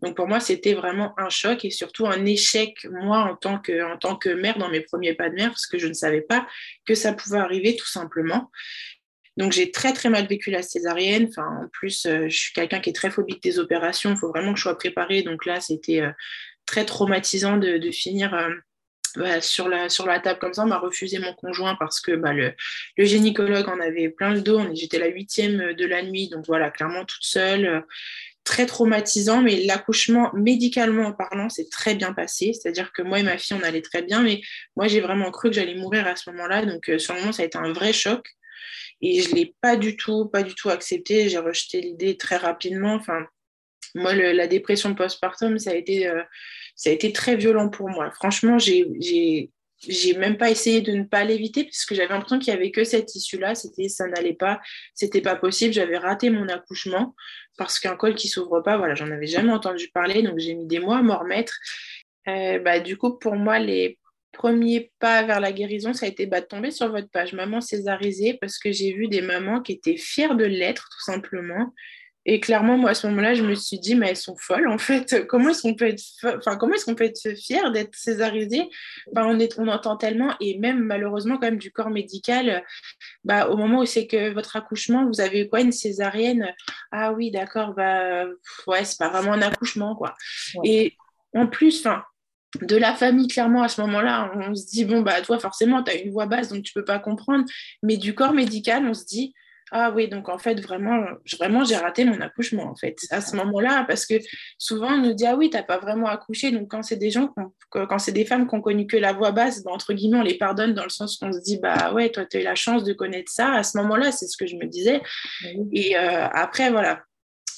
Donc 0.01 0.15
pour 0.15 0.27
moi, 0.27 0.39
c'était 0.39 0.74
vraiment 0.74 1.13
un 1.20 1.30
choc 1.30 1.65
et 1.65 1.70
surtout 1.70 2.08
un 2.08 2.25
échec, 2.25 2.86
moi, 2.89 3.20
en 3.20 3.36
tant, 3.36 3.60
que, 3.60 3.84
en 3.94 3.98
tant 3.98 4.15
que 4.15 4.30
mère, 4.30 4.58
dans 4.58 4.70
mes 4.70 4.82
premiers 4.82 5.13
pas 5.13 5.30
de 5.30 5.36
mère, 5.36 5.50
parce 5.50 5.68
que 5.68 5.77
je 5.77 5.88
ne 5.88 5.94
savais 5.94 6.22
pas 6.22 6.48
que 6.86 6.96
ça 6.96 7.13
pouvait 7.13 7.39
arriver 7.39 7.75
tout 7.75 7.88
simplement. 7.88 8.50
Donc 9.38 9.52
j'ai 9.52 9.72
très 9.72 9.94
très 9.94 10.10
mal 10.10 10.28
vécu 10.28 10.52
la 10.52 10.62
césarienne. 10.62 11.30
En 11.38 11.68
plus, 11.72 12.06
euh, 12.06 12.28
je 12.30 12.38
suis 12.38 12.54
quelqu'un 12.54 12.80
qui 12.80 12.90
est 12.90 12.94
très 12.94 13.10
phobique 13.10 13.42
des 13.42 13.60
opérations. 13.60 14.12
Il 14.12 14.18
faut 14.18 14.30
vraiment 14.30 14.54
que 14.54 14.60
je 14.60 14.63
sois 14.63 14.78
préparée. 14.78 15.24
Donc 15.24 15.46
là, 15.46 15.60
c'était 15.60 16.02
euh, 16.02 16.12
très 16.66 16.86
traumatisant 16.86 17.58
de, 17.58 17.92
finir 17.92 18.34
euh, 18.36 18.50
bah, 19.16 19.42
sur, 19.42 19.68
la, 19.68 20.20
table 20.20 20.40
comme 20.40 20.54
ça. 20.54 20.63
On 20.63 20.68
m'a 20.68 20.78
refusé 20.78 21.18
mon 21.20 21.34
conjoint 21.34 21.75
parce 21.80 22.00
que 22.00 22.12
bah, 22.12 22.34
le, 22.34 22.54
gynécologue 22.98 23.68
en 23.70 23.80
avait 23.80 24.10
plein 24.10 24.34
le 24.34 24.42
dos. 24.42 24.62
J'étais 24.74 25.00
la 25.00 25.08
huitième 25.08 25.74
de 25.74 25.86
la 25.86 26.04
nuit. 26.04 26.30
Donc 26.30 26.46
voilà, 26.46 26.70
clairement 26.70 27.06
toute 27.06 27.24
seule 27.24 27.84
très 28.46 28.66
traumatisant, 28.66 29.42
mais 29.42 29.63
l'accouchement, 29.63 30.30
médicalement 30.34 31.08
en 31.08 31.13
parlant, 31.13 31.48
c'est 31.48 31.70
très 31.70 31.96
bien 31.96 32.12
passé. 32.12 32.52
C'est-à-dire 32.52 32.92
que 32.92 33.02
moi 33.02 33.20
et 33.20 33.24
ma 33.24 33.38
fille, 33.38 33.56
on 33.58 33.63
allait 33.63 33.82
très 33.82 34.02
bien, 34.02 34.22
mais 34.22 34.42
moi, 34.75 34.90
j'ai 34.90 35.00
vraiment 35.00 35.32
cru 35.32 35.48
que 35.50 35.56
j'allais 35.56 35.75
mourir 35.75 36.06
à 36.06 36.18
ce 36.18 36.30
moment-là. 36.30 36.66
Donc, 36.66 36.92
sur 36.98 37.13
le 37.13 37.22
moment, 37.22 37.32
ça 37.32 37.44
a 37.44 37.46
été 37.46 37.58
un 37.58 37.72
vrai 37.72 37.94
choc. 37.94 38.28
Et 39.05 39.22
je 39.22 39.36
l'ai 39.36 39.53
pas 39.60 39.75
du 39.75 39.98
tout, 39.98 40.27
pas 40.27 40.43
du 40.43 40.55
tout 40.55 40.69
accepté. 40.69 41.27
J'ai 41.27 41.38
rejeté 41.38 41.81
l'idée 41.81 42.15
très 42.15 42.38
rapidement. 42.38 42.93
Enfin, 42.93 43.27
moi, 43.95 44.15
la 44.15 44.48
dépression 44.48 44.95
postpartum, 44.95 45.60
ça 45.60 45.72
a 45.72 45.74
été, 45.75 46.07
euh, 46.07 46.24
ça 46.77 46.89
a 46.89 46.93
été 46.93 47.12
très 47.12 47.36
violent 47.36 47.69
pour 47.69 47.89
moi. 47.89 48.12
Franchement, 48.12 48.57
j'ai, 48.57 48.88
j'ai, 49.01 50.13
même 50.17 50.38
pas 50.38 50.50
essayé 50.50 50.79
de 50.79 50.93
ne 50.93 51.03
pas 51.03 51.25
l'éviter 51.25 51.65
parce 51.65 51.83
que 51.83 51.95
j'avais 51.95 52.13
l'impression 52.13 52.39
qu'il 52.39 52.53
n'y 52.53 52.60
avait 52.60 52.72
que 52.72 52.86
cette 52.86 53.13
issue-là. 53.13 53.55
C'était, 53.55 53.89
ça 53.89 54.07
n'allait 54.07 54.36
pas, 54.36 54.62
c'était 54.95 55.22
pas 55.22 55.36
possible. 55.36 55.74
J'avais 55.74 55.98
raté 55.98 56.29
mon 56.29 56.48
accouchement 56.48 57.13
parce 57.57 57.79
qu'un 57.79 57.98
col 57.98 58.15
qui 58.15 58.29
s'ouvre 58.29 58.62
pas, 58.62 58.77
voilà, 58.77 58.95
j'en 58.95 59.12
avais 59.12 59.27
jamais 59.27 59.51
entendu 59.51 59.89
parler. 59.93 60.22
Donc, 60.22 60.39
j'ai 60.39 60.55
mis 60.55 60.65
des 60.65 60.79
mois 60.79 61.00
à 61.00 61.01
m'en 61.01 61.19
remettre. 61.19 61.53
Euh, 62.29 62.57
bah, 62.60 62.79
du 62.79 62.95
coup, 62.95 63.19
pour 63.19 63.36
moi, 63.36 63.60
les 63.60 64.00
premier 64.34 64.92
pas 65.00 65.24
vers 65.24 65.40
la 65.40 65.52
guérison, 65.52 65.94
ça 65.94 66.06
a 66.06 66.10
été 66.10 66.25
bah, 66.25 66.42
de 66.42 66.46
tomber 66.46 66.72
sur 66.72 66.90
votre 66.90 67.10
page 67.10 67.34
Maman 67.34 67.62
Césarisée 67.62 68.38
parce 68.42 68.58
que 68.58 68.72
j'ai 68.72 68.94
vu 68.94 69.08
des 69.08 69.22
mamans 69.22 69.62
qui 69.62 69.72
étaient 69.72 69.98
fières 69.98 70.36
de 70.36 70.46
l'être, 70.46 70.90
tout 70.92 71.04
simplement. 71.04 71.74
Et 72.25 72.40
clairement, 72.40 72.78
moi, 72.78 72.92
à 72.92 72.94
ce 72.94 73.06
moment-là, 73.08 73.34
je 73.34 73.44
me 73.44 73.54
suis 73.54 73.80
dit, 73.80 73.96
mais 73.96 74.10
elles 74.10 74.18
sont 74.18 74.38
folles, 74.38 74.70
en 74.70 74.78
fait. 74.78 75.28
Comment 75.28 75.50
est-ce 75.50 75.62
qu'on 75.62 75.75
peut 75.75 75.90
être, 75.90 76.02
enfin, 76.38 76.56
comment 76.56 76.74
est-ce 76.74 76.86
qu'on 76.86 76.96
peut 76.96 77.04
être 77.04 77.36
fier 77.36 77.72
d'être 77.72 77.96
césarisée? 77.96 78.70
Enfin, 79.12 79.28
on, 79.28 79.40
est... 79.40 79.60
on 79.60 79.68
entend 79.68 79.98
tellement, 79.98 80.34
et 80.40 80.58
même 80.58 80.80
malheureusement, 80.80 81.36
quand 81.36 81.48
même, 81.48 81.58
du 81.58 81.72
corps 81.72 81.90
médical, 81.90 82.63
bah, 83.25 83.50
au 83.50 83.58
moment 83.58 83.80
où 83.80 83.86
c'est 83.86 84.08
que 84.08 84.34
votre 84.34 84.56
accouchement, 84.56 85.06
vous 85.06 85.20
avez 85.20 85.50
quoi, 85.50 85.60
une 85.60 85.74
césarienne? 85.74 86.54
Ah 86.92 87.12
oui, 87.12 87.30
d'accord, 87.30 87.74
bah, 87.74 88.25
ouais, 88.68 88.86
c'est 88.86 89.00
pas 89.00 89.10
vraiment 89.10 89.34
un 89.34 89.42
accouchement, 89.42 89.96
quoi. 89.96 90.16
Et 90.63 90.96
en 91.34 91.48
plus, 91.48 91.86
enfin, 91.86 92.04
de 92.62 92.75
la 92.75 92.93
famille, 92.93 93.27
clairement, 93.27 93.63
à 93.63 93.67
ce 93.67 93.81
moment-là, 93.81 94.31
on 94.36 94.53
se 94.53 94.65
dit, 94.67 94.86
bon, 94.86 95.01
bah, 95.01 95.22
toi, 95.22 95.39
forcément, 95.39 95.83
tu 95.83 95.91
as 95.91 95.95
une 95.95 96.12
voix 96.12 96.25
basse, 96.25 96.50
donc 96.50 96.63
tu 96.63 96.74
peux 96.74 96.86
pas 96.86 97.00
comprendre. 97.00 97.45
Mais 97.81 97.98
du 97.98 98.13
corps 98.13 98.33
médical, 98.33 98.86
on 98.86 98.93
se 98.93 99.05
dit, 99.05 99.33
ah 99.75 99.91
oui, 99.91 100.07
donc 100.07 100.29
en 100.29 100.38
fait, 100.38 100.62
vraiment, 100.62 101.03
vraiment 101.39 101.63
j'ai 101.63 101.75
raté 101.75 102.05
mon 102.05 102.22
accouchement, 102.22 102.65
en 102.65 102.75
fait, 102.75 102.95
à 103.10 103.22
ce 103.22 103.36
moment-là, 103.38 103.86
parce 103.88 104.05
que 104.05 104.13
souvent, 104.60 104.93
on 104.93 105.01
nous 105.01 105.13
dit, 105.13 105.25
ah 105.25 105.36
oui, 105.36 105.50
tu 105.50 105.57
n'as 105.57 105.63
pas 105.63 105.79
vraiment 105.79 106.07
accouché. 106.07 106.51
Donc, 106.51 106.69
quand 106.69 106.83
c'est 106.83 106.98
des 106.98 107.10
gens, 107.10 107.33
quand 107.72 107.98
c'est 107.98 108.12
des 108.12 108.25
femmes 108.25 108.48
qui 108.48 108.53
ont 108.53 108.62
connu 108.62 108.86
que 108.86 108.98
la 108.98 109.13
voix 109.13 109.31
basse, 109.31 109.63
bah, 109.63 109.72
entre 109.74 109.93
guillemets, 109.93 110.19
on 110.19 110.24
les 110.24 110.38
pardonne 110.38 110.75
dans 110.75 110.83
le 110.83 110.89
sens 110.89 111.17
qu'on 111.17 111.33
se 111.33 111.39
dit, 111.39 111.57
bah 111.57 111.91
ouais, 111.93 112.10
toi, 112.10 112.24
tu 112.25 112.38
as 112.38 112.41
eu 112.41 112.43
la 112.43 112.53
chance 112.53 112.83
de 112.83 112.93
connaître 112.93 113.31
ça. 113.31 113.51
À 113.51 113.63
ce 113.63 113.77
moment-là, 113.79 114.12
c'est 114.12 114.27
ce 114.27 114.38
que 114.38 114.45
je 114.45 114.57
me 114.57 114.67
disais. 114.67 115.01
Et 115.72 115.98
euh, 115.98 116.27
après, 116.27 116.69
voilà, 116.69 117.01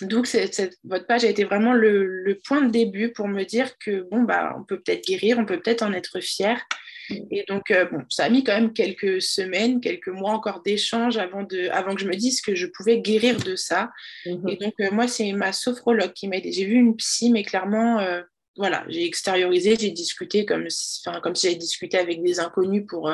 donc, 0.02 0.28
votre 0.84 1.08
page 1.08 1.24
a 1.24 1.30
été 1.30 1.44
vraiment 1.44 1.74
le, 1.74 2.40
point 2.46 2.62
de 2.62 2.72
début 2.72 3.12
pour 3.12 3.28
me 3.28 3.44
dire 3.44 3.78
que 3.78 4.02
bon, 4.10 4.24
bah, 4.24 4.56
on 4.58 4.64
peut 4.64 4.80
peut-être 4.80 5.06
guérir, 5.06 5.38
on 5.40 5.46
peut 5.46 5.60
peut-être 5.60 5.84
en 5.84 5.94
être 5.94 6.20
fier. 6.20 6.60
Et 7.32 7.46
donc, 7.48 7.72
euh, 7.72 7.86
bon, 7.86 8.00
ça 8.10 8.26
a 8.26 8.30
mis 8.30 8.44
quand 8.44 8.54
même 8.54 8.74
quelques 8.74 9.22
semaines, 9.22 9.80
quelques 9.80 10.08
mois 10.08 10.32
encore 10.32 10.62
d'échanges 10.64 11.18
avant, 11.18 11.48
avant 11.72 11.96
que 11.96 12.02
je 12.02 12.08
me 12.08 12.16
dise 12.16 12.42
que 12.42 12.56
je 12.56 12.66
pouvais 12.66 13.00
guérir 13.00 13.38
de 13.38 13.56
ça. 13.56 13.92
Mhm. 14.26 14.50
Et 14.50 14.56
donc, 14.58 14.74
euh, 14.80 14.90
moi, 14.92 15.08
c'est 15.08 15.32
ma 15.32 15.54
sophrologue 15.54 16.14
qui 16.14 16.28
m'a 16.28 16.38
aidé. 16.38 16.52
J'ai 16.52 16.66
vu 16.66 16.76
une 16.76 16.96
psy, 16.96 17.32
mais 17.32 17.44
clairement, 17.44 18.00
euh, 18.00 18.22
voilà, 18.58 18.86
j'ai 18.88 19.06
extériorisé, 19.06 19.76
j'ai 19.80 19.92
discuté 19.92 20.46
comme, 20.46 20.68
comme 21.22 21.36
si 21.36 21.48
j'avais 21.48 21.60
discuté 21.60 21.98
avec 21.98 22.24
des 22.24 22.40
inconnus 22.40 22.86
pour, 22.88 23.12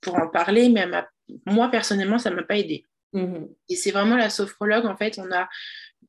pour 0.00 0.14
en 0.16 0.28
parler, 0.28 0.68
mais 0.68 0.86
moi, 1.46 1.70
personnellement, 1.70 2.18
ça 2.18 2.30
ne 2.30 2.36
m'a 2.36 2.42
pas 2.42 2.56
aidé. 2.56 2.84
Mhm. 3.12 3.48
Et 3.68 3.76
c'est 3.76 3.90
vraiment 3.90 4.16
la 4.16 4.30
sophrologue, 4.30 4.86
en 4.86 4.96
fait, 4.96 5.18
on 5.18 5.30
a 5.32 5.48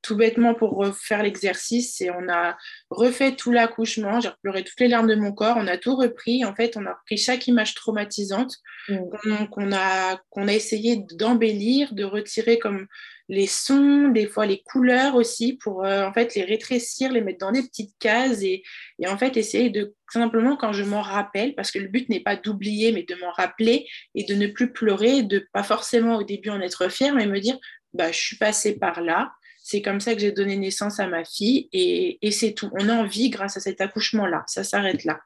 tout 0.01 0.15
bêtement 0.15 0.53
pour 0.53 0.71
refaire 0.71 1.23
l'exercice 1.23 2.01
et 2.01 2.09
on 2.09 2.29
a 2.29 2.57
refait 2.89 3.35
tout 3.35 3.51
l'accouchement. 3.51 4.19
J'ai 4.19 4.29
pleuré 4.41 4.63
toutes 4.63 4.79
les 4.79 4.87
larmes 4.87 5.07
de 5.07 5.15
mon 5.15 5.31
corps. 5.31 5.57
On 5.57 5.67
a 5.67 5.77
tout 5.77 5.95
repris. 5.95 6.45
En 6.45 6.55
fait, 6.55 6.77
on 6.77 6.85
a 6.85 6.93
repris 6.93 7.17
chaque 7.17 7.47
image 7.47 7.75
traumatisante 7.75 8.53
mm. 8.87 9.47
qu'on 9.51 9.71
a, 9.71 10.17
qu'on 10.29 10.47
a 10.47 10.53
essayé 10.53 11.03
d'embellir, 11.13 11.93
de 11.93 12.03
retirer 12.03 12.59
comme 12.59 12.87
les 13.29 13.45
sons, 13.45 14.07
des 14.07 14.25
fois 14.25 14.47
les 14.47 14.63
couleurs 14.63 15.13
aussi, 15.13 15.53
pour 15.53 15.85
euh, 15.85 16.03
en 16.03 16.11
fait 16.11 16.33
les 16.33 16.43
rétrécir, 16.43 17.11
les 17.11 17.21
mettre 17.21 17.37
dans 17.37 17.51
des 17.51 17.61
petites 17.61 17.93
cases 17.99 18.41
et, 18.41 18.63
et 18.97 19.07
en 19.07 19.19
fait 19.19 19.37
essayer 19.37 19.69
de 19.69 19.93
simplement 20.11 20.57
quand 20.57 20.73
je 20.73 20.83
m'en 20.83 21.01
rappelle, 21.01 21.53
parce 21.53 21.69
que 21.69 21.77
le 21.77 21.87
but 21.87 22.09
n'est 22.09 22.21
pas 22.21 22.35
d'oublier, 22.35 22.91
mais 22.91 23.03
de 23.03 23.13
m'en 23.15 23.31
rappeler 23.31 23.87
et 24.15 24.23
de 24.23 24.33
ne 24.33 24.47
plus 24.47 24.73
pleurer, 24.73 25.21
de 25.21 25.47
pas 25.53 25.61
forcément 25.61 26.15
au 26.15 26.23
début 26.23 26.49
en 26.49 26.59
être 26.59 26.89
fier, 26.89 27.13
mais 27.13 27.27
me 27.27 27.39
dire 27.39 27.59
bah, 27.93 28.11
je 28.11 28.17
suis 28.17 28.37
passée 28.37 28.77
par 28.77 29.01
là, 29.01 29.31
c'est 29.69 29.83
comme 29.83 29.99
ça 29.99 30.15
que 30.15 30.21
j'ai 30.21 30.31
donné 30.31 30.55
naissance 30.55 30.99
à 30.99 31.05
ma 31.05 31.23
fille 31.23 31.69
et, 31.71 32.31
c'est 32.31 32.53
tout. 32.53 32.71
On 32.79 32.89
a 32.89 32.93
envie 32.93 33.29
grâce 33.29 33.55
à 33.55 33.59
cet 33.59 33.81
accouchement-là. 33.81 34.43
Ça 34.47 34.63
s'arrête 34.63 35.03
là. 35.03 35.19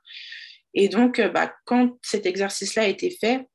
Et 0.73 0.89
donc, 0.89 1.19
euh, 1.19 1.29
bah, 1.29 1.53
quand 1.63 1.97
cet 2.01 2.25
exercice-là 2.25 2.83
a 2.83 2.87
été 2.87 3.09
fait, 3.09 3.47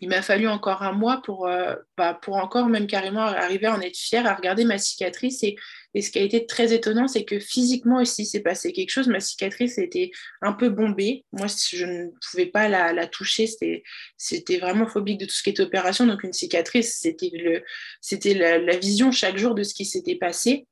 il 0.00 0.08
m'a 0.08 0.22
fallu 0.22 0.48
encore 0.48 0.82
un 0.82 0.92
mois 0.92 1.20
pour, 1.22 1.46
euh, 1.46 1.74
bah, 1.96 2.18
pour 2.22 2.36
encore 2.36 2.68
même 2.68 2.86
carrément 2.86 3.20
arriver 3.20 3.66
à 3.66 3.74
en 3.74 3.80
être 3.80 3.96
fière, 3.96 4.26
à 4.26 4.34
regarder 4.34 4.64
ma 4.64 4.78
cicatrice. 4.78 5.42
Et, 5.42 5.56
ce 6.00 6.10
qui 6.10 6.18
a 6.20 6.22
été 6.22 6.46
très 6.46 6.72
étonnant, 6.72 7.08
c'est 7.08 7.24
que 7.24 7.40
physiquement 7.40 8.00
aussi, 8.00 8.24
s'est 8.24 8.40
passé 8.40 8.72
quelque 8.72 8.90
chose. 8.90 9.08
Ma 9.08 9.20
cicatrice 9.20 9.76
était 9.76 10.10
un 10.40 10.52
peu 10.52 10.68
bombée. 10.68 11.24
Moi, 11.32 11.48
je 11.48 11.84
ne 11.84 12.10
pouvais 12.30 12.46
pas 12.46 12.68
la, 12.68 12.92
la 12.92 13.06
toucher. 13.08 13.48
C'était 14.16 14.58
vraiment 14.58 14.86
phobique 14.86 15.18
de 15.18 15.26
tout 15.26 15.34
ce 15.34 15.42
qui 15.42 15.50
était 15.50 15.62
opération. 15.62 16.06
Donc, 16.06 16.22
une 16.22 16.32
cicatrice, 16.32 17.04
c'était 18.00 18.34
la, 18.34 18.58
la 18.58 18.76
vision 18.76 19.10
chaque 19.10 19.36
jour 19.36 19.54
de 19.54 19.64
ce 19.64 19.74
qui 19.74 19.84
s'était 19.84 20.14
passé. 20.14 20.66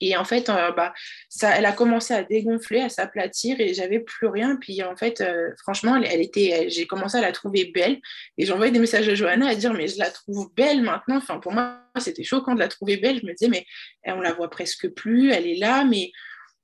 Et 0.00 0.16
en 0.16 0.24
fait, 0.24 0.48
euh, 0.48 0.72
bah, 0.72 0.92
ça, 1.28 1.56
elle 1.56 1.66
a 1.66 1.72
commencé 1.72 2.14
à 2.14 2.22
dégonfler, 2.22 2.80
à 2.80 2.88
s'aplatir 2.88 3.60
et 3.60 3.74
j'avais 3.74 4.00
plus 4.00 4.26
rien. 4.26 4.56
Puis 4.56 4.82
en 4.82 4.96
fait, 4.96 5.20
euh, 5.20 5.50
franchement, 5.62 5.96
elle, 5.96 6.20
était, 6.20 6.68
j'ai 6.70 6.86
commencé 6.86 7.18
à 7.18 7.20
la 7.20 7.32
trouver 7.32 7.70
belle. 7.74 8.00
Et 8.38 8.46
j'envoyais 8.46 8.72
des 8.72 8.78
messages 8.78 9.08
à 9.08 9.14
Johanna 9.14 9.48
à 9.48 9.54
dire, 9.54 9.72
mais 9.74 9.88
je 9.88 9.98
la 9.98 10.10
trouve 10.10 10.50
belle 10.54 10.82
maintenant. 10.82 11.16
Enfin, 11.16 11.38
pour 11.38 11.52
moi, 11.52 11.80
c'était 11.98 12.24
choquant 12.24 12.54
de 12.54 12.60
la 12.60 12.68
trouver 12.68 12.96
belle. 12.96 13.20
Je 13.20 13.26
me 13.26 13.32
disais, 13.32 13.50
mais 13.50 13.66
eh, 14.04 14.12
on 14.12 14.20
la 14.20 14.32
voit 14.32 14.50
presque 14.50 14.88
plus, 14.88 15.32
elle 15.32 15.46
est 15.46 15.58
là, 15.58 15.84
mais 15.84 16.12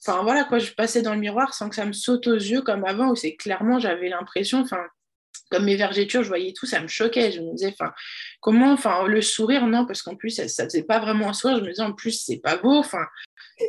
enfin 0.07 0.23
voilà 0.23 0.45
quoi, 0.45 0.59
je 0.59 0.73
passais 0.73 1.03
dans 1.03 1.15
le 1.15 1.21
miroir 1.21 1.55
sans 1.55 1.69
que 1.69 1.75
ça 1.75 1.85
me 1.85 1.93
saute 1.93 2.27
aux 2.27 2.35
yeux 2.35 2.63
comme 2.63 2.85
avant, 2.85 3.11
où 3.11 3.17
c'est 3.17 3.35
clairement, 3.35 3.79
j'avais 3.79 4.09
l'impression, 4.09 4.61
enfin, 4.61 4.85
comme 5.51 5.65
mes 5.65 5.77
vergetures, 5.77 6.23
je 6.23 6.29
voyais 6.29 6.53
tout, 6.53 6.67
ça 6.67 6.81
me 6.81 6.89
choquait. 6.89 7.33
Je 7.33 7.41
me 7.41 7.53
disais, 7.53 7.75
enfin, 7.79 7.93
comment, 8.41 8.73
enfin, 8.73 9.07
le 9.07 9.21
sourire, 9.23 9.67
non, 9.67 9.87
parce 9.87 10.03
qu'en 10.03 10.17
plus, 10.17 10.31
ça, 10.31 10.45
ne 10.45 10.69
faisait 10.69 10.83
pas 10.83 10.99
vraiment 10.99 11.29
un 11.29 11.33
sourire. 11.33 11.59
Je 11.59 11.63
me 11.65 11.69
disais, 11.69 11.83
en 11.83 11.93
plus, 11.93 12.23
c'est 12.25 12.39
pas 12.39 12.57
beau. 12.57 12.75
Enfin, 12.75 13.05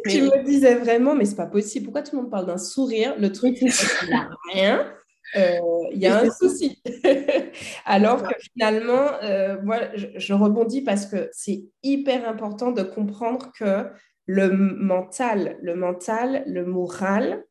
tu 0.09 0.21
me 0.21 0.43
disais 0.43 0.75
vraiment, 0.75 1.15
mais 1.15 1.25
c'est 1.25 1.35
pas 1.35 1.45
possible. 1.45 1.85
Pourquoi 1.85 2.01
tout 2.01 2.15
le 2.15 2.23
monde 2.23 2.31
parle 2.31 2.47
d'un 2.47 2.57
sourire? 2.57 3.15
Le 3.19 3.31
truc, 3.31 3.57
c'est 3.57 3.99
qu'il 3.99 4.09
n'y 4.09 4.15
a 4.15 4.29
rien. 4.53 4.93
Euh, 5.35 5.59
il 5.91 5.99
y 5.99 6.07
a 6.07 6.21
un 6.21 6.31
souci. 6.31 6.81
Alors 7.85 8.23
que 8.23 8.33
finalement, 8.53 9.11
euh, 9.23 9.57
moi, 9.61 9.79
je, 9.95 10.33
rebondis 10.33 10.81
parce 10.81 11.05
que 11.05 11.29
c'est 11.33 11.65
hyper 11.83 12.27
important 12.27 12.71
de 12.71 12.83
comprendre 12.83 13.51
que 13.57 13.87
le 14.25 14.49
mental, 14.49 15.57
le 15.61 15.75
mental, 15.75 16.43
le 16.47 16.65
moral 16.65 17.43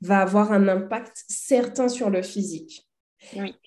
va 0.00 0.20
avoir 0.20 0.52
un 0.52 0.68
impact 0.68 1.24
certain 1.28 1.88
sur 1.88 2.10
le 2.10 2.22
physique. 2.22 2.87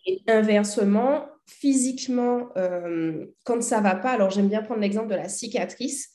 Et 0.05 0.21
inversement, 0.27 1.25
physiquement, 1.45 2.49
euh, 2.57 3.25
quand 3.43 3.61
ça 3.61 3.81
va 3.81 3.95
pas, 3.95 4.11
alors 4.11 4.29
j'aime 4.29 4.47
bien 4.49 4.61
prendre 4.61 4.81
l'exemple 4.81 5.09
de 5.09 5.15
la 5.15 5.29
cicatrice. 5.29 6.09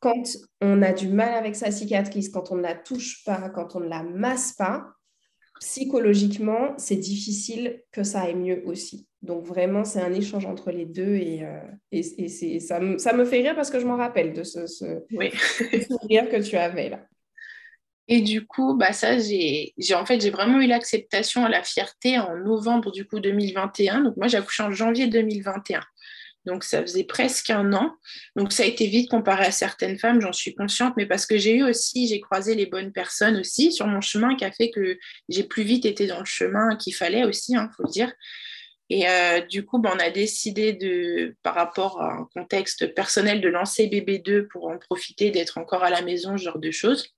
quand 0.00 0.36
on 0.60 0.82
a 0.82 0.92
du 0.92 1.08
mal 1.08 1.34
avec 1.34 1.54
sa 1.54 1.70
cicatrice, 1.70 2.28
quand 2.28 2.50
on 2.50 2.56
ne 2.56 2.62
la 2.62 2.74
touche 2.74 3.24
pas, 3.24 3.50
quand 3.50 3.76
on 3.76 3.80
ne 3.80 3.88
la 3.88 4.02
masse 4.02 4.52
pas, 4.52 4.86
psychologiquement, 5.60 6.74
c'est 6.76 6.96
difficile 6.96 7.82
que 7.92 8.02
ça 8.02 8.22
aille 8.22 8.34
mieux 8.34 8.62
aussi. 8.66 9.06
Donc 9.22 9.44
vraiment, 9.44 9.84
c'est 9.84 10.00
un 10.00 10.12
échange 10.12 10.44
entre 10.44 10.72
les 10.72 10.86
deux 10.86 11.14
et, 11.14 11.44
euh, 11.44 11.60
et, 11.92 12.02
ça, 12.58 12.80
me, 12.80 12.98
ça, 12.98 13.12
me 13.12 13.24
fait 13.24 13.42
rire 13.42 13.54
parce 13.54 13.70
que 13.70 13.78
je 13.78 13.86
m'en 13.86 13.96
rappelle 13.96 14.32
de 14.32 14.42
ce, 14.42 14.66
ce, 14.66 15.04
oui. 15.12 15.30
sourire 15.88 16.28
que 16.28 16.42
tu 16.42 16.56
avais 16.56 16.88
là. 16.88 17.06
Et 18.08 18.20
du 18.20 18.46
coup, 18.46 18.74
bah 18.76 18.92
ça, 18.92 19.18
j'ai, 19.18 19.74
en 19.94 20.04
fait, 20.04 20.20
j'ai 20.20 20.30
vraiment 20.30 20.60
eu 20.60 20.66
l'acceptation, 20.66 21.46
la 21.46 21.62
fierté 21.62 22.18
en 22.18 22.36
novembre 22.36 22.90
du 22.90 23.06
coup 23.06 23.20
2021. 23.20 24.00
Donc 24.00 24.16
moi, 24.16 24.26
j'ai 24.26 24.38
accouché 24.38 24.62
en 24.62 24.72
janvier 24.72 25.06
2021. 25.06 25.80
Donc 26.44 26.64
ça 26.64 26.82
faisait 26.82 27.04
presque 27.04 27.50
un 27.50 27.72
an. 27.72 27.94
Donc 28.34 28.52
ça 28.52 28.64
a 28.64 28.66
été 28.66 28.86
vite 28.86 29.08
comparé 29.08 29.46
à 29.46 29.50
certaines 29.52 29.98
femmes, 29.98 30.20
j'en 30.20 30.32
suis 30.32 30.54
consciente, 30.54 30.94
mais 30.96 31.06
parce 31.06 31.26
que 31.26 31.38
j'ai 31.38 31.54
eu 31.54 31.62
aussi, 31.62 32.08
j'ai 32.08 32.20
croisé 32.20 32.54
les 32.56 32.66
bonnes 32.66 32.92
personnes 32.92 33.36
aussi 33.36 33.72
sur 33.72 33.86
mon 33.86 34.00
chemin 34.00 34.34
qui 34.34 34.44
a 34.44 34.50
fait 34.50 34.70
que 34.70 34.98
j'ai 35.28 35.44
plus 35.44 35.62
vite 35.62 35.86
été 35.86 36.06
dans 36.08 36.18
le 36.18 36.24
chemin 36.24 36.76
qu'il 36.76 36.94
fallait 36.94 37.24
aussi, 37.24 37.52
il 37.52 37.56
hein, 37.58 37.70
faut 37.76 37.84
le 37.84 37.90
dire. 37.90 38.12
Et 38.90 39.08
euh, 39.08 39.40
du 39.40 39.64
coup, 39.64 39.78
ben, 39.78 39.92
on 39.94 39.98
a 39.98 40.10
décidé 40.10 40.72
de, 40.72 41.36
par 41.42 41.54
rapport 41.54 42.02
à 42.02 42.12
un 42.12 42.28
contexte 42.34 42.92
personnel, 42.94 43.40
de 43.40 43.48
lancer 43.48 43.86
BB2 43.86 44.48
pour 44.48 44.68
en 44.68 44.76
profiter, 44.78 45.30
d'être 45.30 45.56
encore 45.58 45.84
à 45.84 45.90
la 45.90 46.02
maison, 46.02 46.36
ce 46.36 46.42
genre 46.42 46.58
de 46.58 46.70
choses. 46.70 47.14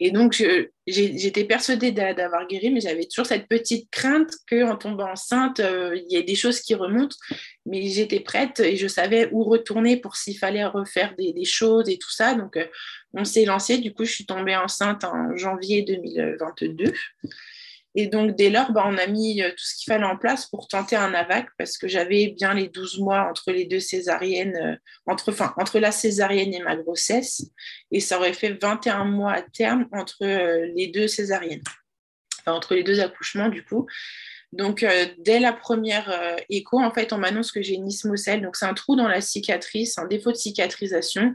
Et 0.00 0.10
donc, 0.10 0.42
j'étais 0.86 1.44
persuadée 1.44 1.92
d'avoir 1.92 2.46
guéri, 2.46 2.70
mais 2.70 2.80
j'avais 2.80 3.06
toujours 3.06 3.26
cette 3.26 3.48
petite 3.48 3.90
crainte 3.90 4.30
qu'en 4.48 4.76
tombant 4.76 5.10
enceinte, 5.10 5.60
euh, 5.60 5.96
il 5.96 6.12
y 6.12 6.16
ait 6.16 6.22
des 6.22 6.34
choses 6.34 6.60
qui 6.60 6.74
remontent. 6.74 7.16
Mais 7.64 7.88
j'étais 7.88 8.20
prête 8.20 8.60
et 8.60 8.76
je 8.76 8.86
savais 8.86 9.28
où 9.32 9.42
retourner 9.42 9.96
pour 9.96 10.16
s'il 10.16 10.38
fallait 10.38 10.64
refaire 10.64 11.14
des, 11.16 11.44
choses 11.44 11.88
et 11.88 11.98
tout 11.98 12.12
ça. 12.12 12.34
Donc, 12.34 12.56
euh, 12.56 12.66
on 13.14 13.24
s'est 13.24 13.44
lancé. 13.44 13.78
Du 13.78 13.92
coup, 13.92 14.04
je 14.04 14.12
suis 14.12 14.26
tombée 14.26 14.56
enceinte 14.56 15.04
en 15.04 15.36
janvier 15.36 15.82
2022. 15.82 16.92
Et 17.98 18.08
donc, 18.08 18.36
dès 18.36 18.50
lors, 18.50 18.72
bah, 18.72 18.84
on 18.86 18.98
a 18.98 19.06
mis 19.06 19.40
euh, 19.40 19.48
tout 19.48 19.64
ce 19.64 19.74
qu'il 19.74 19.90
fallait 19.90 20.04
en 20.04 20.18
place 20.18 20.44
pour 20.46 20.68
tenter 20.68 20.96
un 20.96 21.14
AVAC 21.14 21.48
parce 21.56 21.78
que 21.78 21.88
j'avais 21.88 22.28
bien 22.28 22.52
les 22.52 22.68
12 22.68 23.00
mois 23.00 23.22
entre 23.22 23.50
les 23.52 23.64
deux 23.64 23.80
césariennes, 23.80 24.54
euh, 24.56 24.76
entre, 25.06 25.78
la 25.78 25.92
césarienne 25.92 26.52
et 26.52 26.62
ma 26.62 26.76
grossesse. 26.76 27.50
Et 27.90 28.00
ça 28.00 28.18
aurait 28.18 28.34
fait 28.34 28.52
21 28.60 29.06
mois 29.06 29.32
à 29.32 29.40
terme 29.40 29.88
entre 29.92 30.24
euh, 30.24 30.70
les 30.76 30.88
deux 30.88 31.08
césariennes, 31.08 31.62
entre 32.44 32.74
les 32.74 32.82
deux 32.82 33.00
accouchements, 33.00 33.48
du 33.48 33.64
coup. 33.64 33.86
Donc, 34.52 34.86
dès 35.18 35.40
la 35.40 35.52
première 35.52 36.36
écho, 36.48 36.80
en 36.80 36.90
fait, 36.92 37.12
on 37.12 37.18
m'annonce 37.18 37.50
que 37.50 37.60
j'ai 37.60 37.74
une 37.74 37.88
ismocèle. 37.88 38.40
Donc, 38.40 38.56
c'est 38.56 38.64
un 38.64 38.74
trou 38.74 38.94
dans 38.94 39.08
la 39.08 39.20
cicatrice, 39.20 39.98
un 39.98 40.06
défaut 40.06 40.30
de 40.30 40.36
cicatrisation 40.36 41.34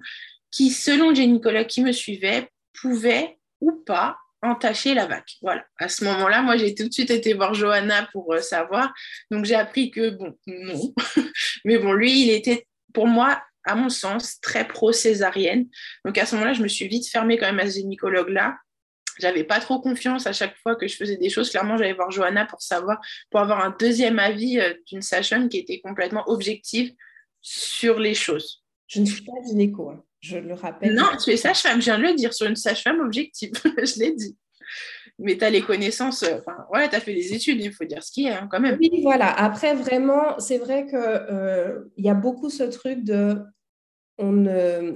qui, 0.50 0.72
selon 0.72 1.10
le 1.10 1.15
gynécologue 1.15 1.68
qui 1.68 1.84
me 1.84 1.91
suivait, 1.91 2.50
pouvait 2.74 3.38
ou 3.60 3.74
pas 3.86 4.18
entacher 4.41 4.93
la 4.93 5.05
vague. 5.05 5.24
Voilà. 5.41 5.65
À 5.77 5.88
ce 5.88 6.03
moment-là, 6.05 6.41
moi, 6.41 6.57
j'ai 6.57 6.74
tout 6.74 6.88
de 6.88 6.93
suite 6.93 7.12
été 7.12 7.33
voir 7.33 7.53
Johanna 7.53 8.07
pour 8.12 8.33
euh, 8.33 8.41
savoir. 8.41 8.93
Donc, 9.29 9.45
j'ai 9.45 9.55
appris 9.55 9.91
que, 9.91 10.10
bon, 10.12 10.38
non. 10.48 10.93
Mais 11.65 11.77
bon, 11.77 11.93
lui, 11.93 12.24
il 12.24 12.29
était, 12.31 12.67
pour 12.93 13.07
moi, 13.07 13.41
à 13.63 13.75
mon 13.75 13.89
sens, 13.89 14.39
très 14.41 14.67
pro-césarienne. 14.67 15.67
Donc, 16.05 16.17
à 16.17 16.25
ce 16.25 16.36
moment-là, 16.36 16.53
je 16.53 16.63
me 16.63 16.67
suis 16.67 16.88
vite 16.88 17.07
fermée 17.07 17.38
quand 17.38 17.45
même 17.45 17.60
à 17.60 17.69
ce 17.69 17.75
gynécologue-là. 17.75 18.57
J'avais 19.19 19.43
pas 19.43 19.60
trop 19.60 19.79
confiance 19.79 20.25
à 20.25 20.33
chaque 20.33 20.57
fois 20.57 20.75
que 20.75 20.88
je 20.88 20.95
faisais 20.95 21.17
des 21.17 21.29
choses. 21.29 21.51
Clairement, 21.51 21.77
j'allais 21.77 21.93
voir 21.93 22.10
Johanna 22.10 22.45
pour 22.45 22.62
savoir, 22.62 23.00
pour 23.29 23.39
avoir 23.39 23.63
un 23.63 23.75
deuxième 23.79 24.17
avis 24.17 24.60
euh, 24.60 24.74
d'une 24.88 25.01
sage 25.01 25.36
qui 25.50 25.57
était 25.57 25.79
complètement 25.81 26.24
objective 26.27 26.93
sur 27.41 28.00
les 28.00 28.15
choses. 28.15 28.63
Je 28.88 29.01
ne 29.01 29.05
suis 29.05 29.24
pas 29.24 29.33
gynéco. 29.45 29.89
Hein 29.89 30.03
je 30.22 30.38
le 30.38 30.54
rappelle. 30.54 30.94
Non, 30.94 31.08
tu 31.22 31.32
es 31.32 31.38
sage-femme, 31.38 31.80
je 31.80 31.86
viens 31.86 31.98
de 31.98 32.04
le 32.04 32.13
dire, 32.13 32.34
sur 32.34 32.48
une 32.48 32.56
sage-femme 32.56 33.00
objective, 33.00 33.51
je 33.66 34.00
l'ai 34.00 34.13
dit. 34.13 34.38
Mais 35.18 35.36
tu 35.36 35.44
as 35.44 35.50
les 35.50 35.62
connaissances, 35.62 36.24
euh, 36.24 36.38
enfin, 36.40 36.66
ouais, 36.72 36.88
tu 36.90 36.96
as 36.96 37.00
fait 37.00 37.13
des 37.13 37.34
études, 37.34 37.60
il 37.60 37.74
faut 37.74 37.86
dire 37.86 38.04
ce 38.04 38.12
qui 38.12 38.25
est, 38.25 38.32
hein, 38.32 38.48
quand 38.50 38.60
même. 38.60 38.78
Oui, 38.80 39.01
voilà. 39.01 39.32
Après, 39.32 39.75
vraiment, 39.75 40.40
c'est 40.40 40.60
vrai 40.60 40.86
qu'il 40.86 40.98
euh, 40.98 41.82
y 41.98 42.10
a 42.10 42.13
beaucoup 42.13 42.50
ce 42.50 42.63
truc 42.63 43.04
de. 43.04 43.38
On, 44.18 44.44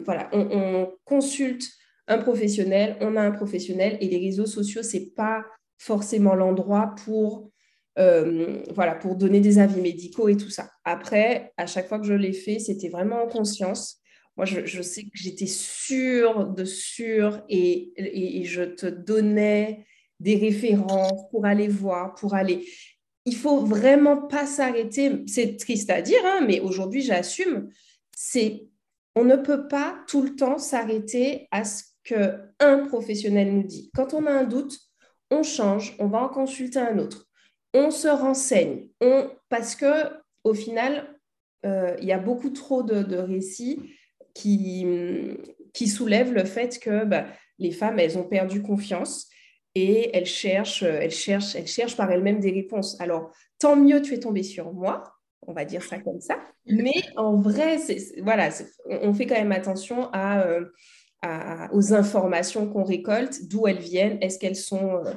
voilà, 0.06 0.30
on, 0.34 0.92
consulte 1.04 1.64
un 2.08 2.20
professionnel, 2.20 2.96
on 3.02 3.16
a 3.16 3.22
un 3.22 3.32
professionnel, 3.32 3.98
et 4.00 4.08
les 4.08 4.20
réseaux 4.20 4.46
sociaux, 4.46 4.84
ce 4.84 4.98
n'est 4.98 5.08
pas 5.08 5.44
forcément 5.80 6.36
l'endroit 6.36 6.94
pour. 7.04 7.50
Euh, 7.98 8.62
voilà, 8.74 8.94
pour 8.94 9.16
donner 9.16 9.40
des 9.40 9.58
avis 9.58 9.80
médicaux 9.80 10.28
et 10.28 10.36
tout 10.36 10.50
ça. 10.50 10.70
Après, 10.84 11.54
à 11.56 11.66
chaque 11.66 11.88
fois 11.88 11.98
que 11.98 12.06
je 12.06 12.14
l'ai 12.14 12.34
fait, 12.34 12.60
c'était 12.60 12.90
vraiment 12.90 13.24
en 13.24 13.28
conscience. 13.28 14.02
Moi, 14.38 14.46
je, 14.46 14.82
sais 14.82 15.04
que 15.04 15.12
j'étais 15.14 15.48
sûre 15.48 16.48
de 16.48 16.66
sûre 16.66 17.42
et, 17.48 17.94
et, 17.96 18.44
je 18.44 18.64
te 18.64 18.86
donnais 18.86 19.86
des 20.20 20.36
références 20.36 21.30
pour 21.32 21.46
aller 21.46 21.70
voir, 21.70 22.16
pour 22.16 22.34
aller. 22.34 22.68
Il 23.26 23.36
faut 23.36 23.62
vraiment 23.62 24.18
pas 24.18 24.46
s'arrêter. 24.46 25.24
C'est 25.26 25.56
triste 25.56 25.90
à 25.90 26.02
dire, 26.02 26.20
hein, 26.26 26.44
mais 26.46 26.60
aujourd'hui, 26.60 27.02
j'assume. 27.02 27.70
C'est 28.16 28.68
on 29.16 29.24
ne 29.24 29.38
peut 29.38 29.70
pas 29.70 29.98
tout 30.08 30.22
le 30.22 30.36
temps 30.36 30.58
s'arrêter 30.58 31.48
à 31.52 31.64
ce 31.64 31.84
qu'un 32.04 32.86
professionnel 32.88 33.56
nous 33.56 33.64
dit. 33.64 33.90
Quand 33.96 34.14
on 34.14 34.26
a 34.26 34.32
un 34.32 34.44
doute, 34.44 34.78
on 35.32 35.44
change, 35.44 35.96
on 36.00 36.08
va 36.08 36.24
en 36.24 36.30
consulter 36.30 36.80
un 36.80 37.00
autre, 37.00 37.26
on 37.74 37.92
se 37.92 38.10
renseigne, 38.10 38.90
on, 39.00 39.30
parce 39.48 39.76
que 39.76 40.14
au 40.44 40.54
final, 40.54 41.18
euh, 41.66 41.96
il 42.02 42.06
y 42.06 42.12
a 42.12 42.20
beaucoup 42.20 42.50
trop 42.50 42.84
de 42.84 43.18
récits 43.18 43.80
qui, 44.36 44.86
qui 45.74 45.88
soulève 45.88 46.32
le 46.32 46.46
fait 46.46 46.78
que 46.78 47.06
bah, 47.06 47.26
les 47.58 47.72
femmes, 47.72 47.98
elles 47.98 48.20
ont 48.20 48.28
perdu 48.28 48.62
confiance 48.62 49.28
et 49.74 50.16
elles 50.16 50.28
cherchent, 50.28 50.84
elles 50.84 51.12
cherchent, 51.12 51.56
elles 51.56 51.68
cherchent 51.68 51.98
par 51.98 52.12
elles-mêmes 52.12 52.40
des 52.40 52.52
réponses. 52.52 53.00
Alors, 53.02 53.32
tant 53.58 53.76
mieux, 53.76 54.02
tu 54.02 54.14
es 54.14 54.20
tombée 54.20 54.44
sur 54.44 54.74
moi, 54.74 55.04
on 55.42 55.54
va 55.54 55.66
dire 55.66 55.84
ça 55.84 56.00
comme 56.00 56.22
ça. 56.22 56.38
Mais 56.66 56.94
en 57.16 57.40
vrai, 57.40 57.78
voilà, 58.22 58.50
on 58.90 59.14
fait 59.14 59.26
quand 59.26 59.36
même 59.36 59.52
attention 59.52 60.14
euh, 60.14 60.66
à, 61.22 61.74
aux 61.74 61.94
informations 61.94 62.70
qu'on 62.70 62.84
récolte, 62.84 63.48
d'où 63.48 63.68
elles 63.68 63.80
viennent, 63.80 64.18
est-ce 64.22 64.38
qu'elles 64.38 64.56
sont, 64.56 65.06
euh, 65.06 65.14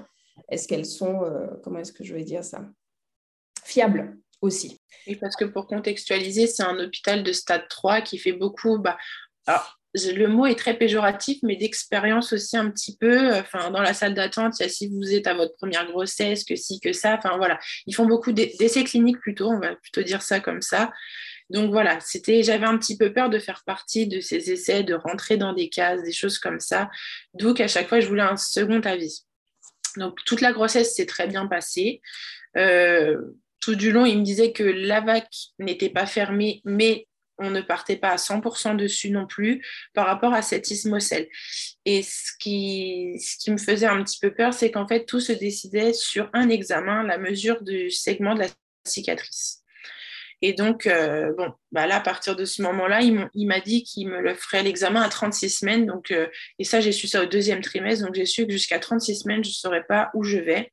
est-ce 0.48 0.82
sont, 0.84 1.24
euh, 1.24 1.48
comment 1.62 1.80
est-ce 1.80 1.92
que 1.92 2.04
je 2.04 2.14
vais 2.14 2.24
dire 2.24 2.44
ça, 2.44 2.68
fiables 3.64 4.16
aussi. 4.40 4.80
Et 5.06 5.16
parce 5.16 5.36
que 5.36 5.44
pour 5.44 5.66
contextualiser, 5.66 6.46
c'est 6.46 6.62
un 6.62 6.78
hôpital 6.78 7.22
de 7.22 7.32
stade 7.32 7.66
3 7.68 8.00
qui 8.02 8.18
fait 8.18 8.32
beaucoup. 8.32 8.78
Bah, 8.78 8.96
alors, 9.46 9.78
le 9.94 10.26
mot 10.26 10.46
est 10.46 10.58
très 10.58 10.74
péjoratif, 10.74 11.38
mais 11.42 11.56
d'expérience 11.56 12.32
aussi 12.32 12.56
un 12.56 12.70
petit 12.70 12.96
peu. 12.96 13.34
Enfin, 13.34 13.70
dans 13.70 13.80
la 13.80 13.94
salle 13.94 14.14
d'attente, 14.14 14.58
il 14.58 14.62
y 14.62 14.66
a 14.66 14.68
si 14.68 14.88
vous 14.88 15.14
êtes 15.14 15.26
à 15.26 15.34
votre 15.34 15.54
première 15.56 15.86
grossesse, 15.86 16.44
que 16.44 16.56
si, 16.56 16.80
que 16.80 16.92
ça. 16.92 17.16
Enfin, 17.16 17.36
voilà. 17.36 17.58
Ils 17.86 17.94
font 17.94 18.06
beaucoup 18.06 18.32
d'essais 18.32 18.84
cliniques 18.84 19.20
plutôt, 19.20 19.48
on 19.48 19.60
va 19.60 19.74
plutôt 19.76 20.02
dire 20.02 20.22
ça 20.22 20.40
comme 20.40 20.62
ça. 20.62 20.92
Donc 21.50 21.70
voilà, 21.70 21.98
c'était, 22.00 22.42
j'avais 22.42 22.66
un 22.66 22.76
petit 22.76 22.98
peu 22.98 23.12
peur 23.12 23.30
de 23.30 23.38
faire 23.38 23.62
partie 23.64 24.06
de 24.06 24.20
ces 24.20 24.50
essais, 24.50 24.82
de 24.82 24.94
rentrer 24.94 25.38
dans 25.38 25.54
des 25.54 25.70
cases, 25.70 26.02
des 26.02 26.12
choses 26.12 26.38
comme 26.38 26.60
ça. 26.60 26.90
D'où 27.34 27.54
qu'à 27.54 27.68
chaque 27.68 27.88
fois, 27.88 28.00
je 28.00 28.08
voulais 28.08 28.22
un 28.22 28.36
second 28.36 28.80
avis. 28.80 29.24
Donc 29.96 30.18
toute 30.26 30.42
la 30.42 30.52
grossesse 30.52 30.94
s'est 30.94 31.06
très 31.06 31.26
bien 31.26 31.46
passée. 31.46 32.02
Euh, 32.58 33.16
tout 33.60 33.74
du 33.74 33.92
long, 33.92 34.04
il 34.04 34.18
me 34.18 34.24
disait 34.24 34.52
que 34.52 34.62
la 34.62 35.00
vac 35.00 35.28
n'était 35.58 35.90
pas 35.90 36.06
fermée, 36.06 36.62
mais 36.64 37.06
on 37.38 37.50
ne 37.50 37.60
partait 37.60 37.96
pas 37.96 38.10
à 38.10 38.16
100% 38.16 38.76
dessus 38.76 39.10
non 39.10 39.26
plus 39.26 39.64
par 39.94 40.06
rapport 40.06 40.34
à 40.34 40.42
cette 40.42 40.70
ismocèle. 40.70 41.28
Et 41.84 42.02
ce 42.02 42.32
qui, 42.38 43.18
ce 43.20 43.36
qui 43.38 43.50
me 43.50 43.58
faisait 43.58 43.86
un 43.86 44.02
petit 44.02 44.18
peu 44.20 44.34
peur, 44.34 44.52
c'est 44.52 44.70
qu'en 44.70 44.86
fait, 44.86 45.04
tout 45.04 45.20
se 45.20 45.32
décidait 45.32 45.92
sur 45.92 46.28
un 46.32 46.48
examen, 46.48 47.04
la 47.04 47.18
mesure 47.18 47.62
du 47.62 47.90
segment 47.90 48.34
de 48.34 48.40
la 48.40 48.48
cicatrice. 48.84 49.62
Et 50.40 50.52
donc, 50.52 50.86
euh, 50.86 51.32
bon, 51.36 51.52
bah 51.72 51.86
là, 51.86 51.96
à 51.96 52.00
partir 52.00 52.36
de 52.36 52.44
ce 52.44 52.62
moment-là, 52.62 53.00
il 53.02 53.46
m'a 53.46 53.60
dit 53.60 53.82
qu'il 53.82 54.08
me 54.08 54.20
le 54.20 54.34
ferait 54.34 54.62
l'examen 54.62 55.02
à 55.02 55.08
36 55.08 55.50
semaines. 55.50 55.86
Donc, 55.86 56.12
euh, 56.12 56.28
et 56.60 56.64
ça, 56.64 56.80
j'ai 56.80 56.92
su 56.92 57.08
ça 57.08 57.22
au 57.22 57.26
deuxième 57.26 57.60
trimestre. 57.60 58.04
Donc, 58.04 58.14
j'ai 58.14 58.26
su 58.26 58.46
que 58.46 58.52
jusqu'à 58.52 58.78
36 58.78 59.16
semaines, 59.16 59.42
je 59.42 59.50
ne 59.50 59.54
saurais 59.54 59.84
pas 59.84 60.10
où 60.14 60.22
je 60.22 60.38
vais. 60.38 60.72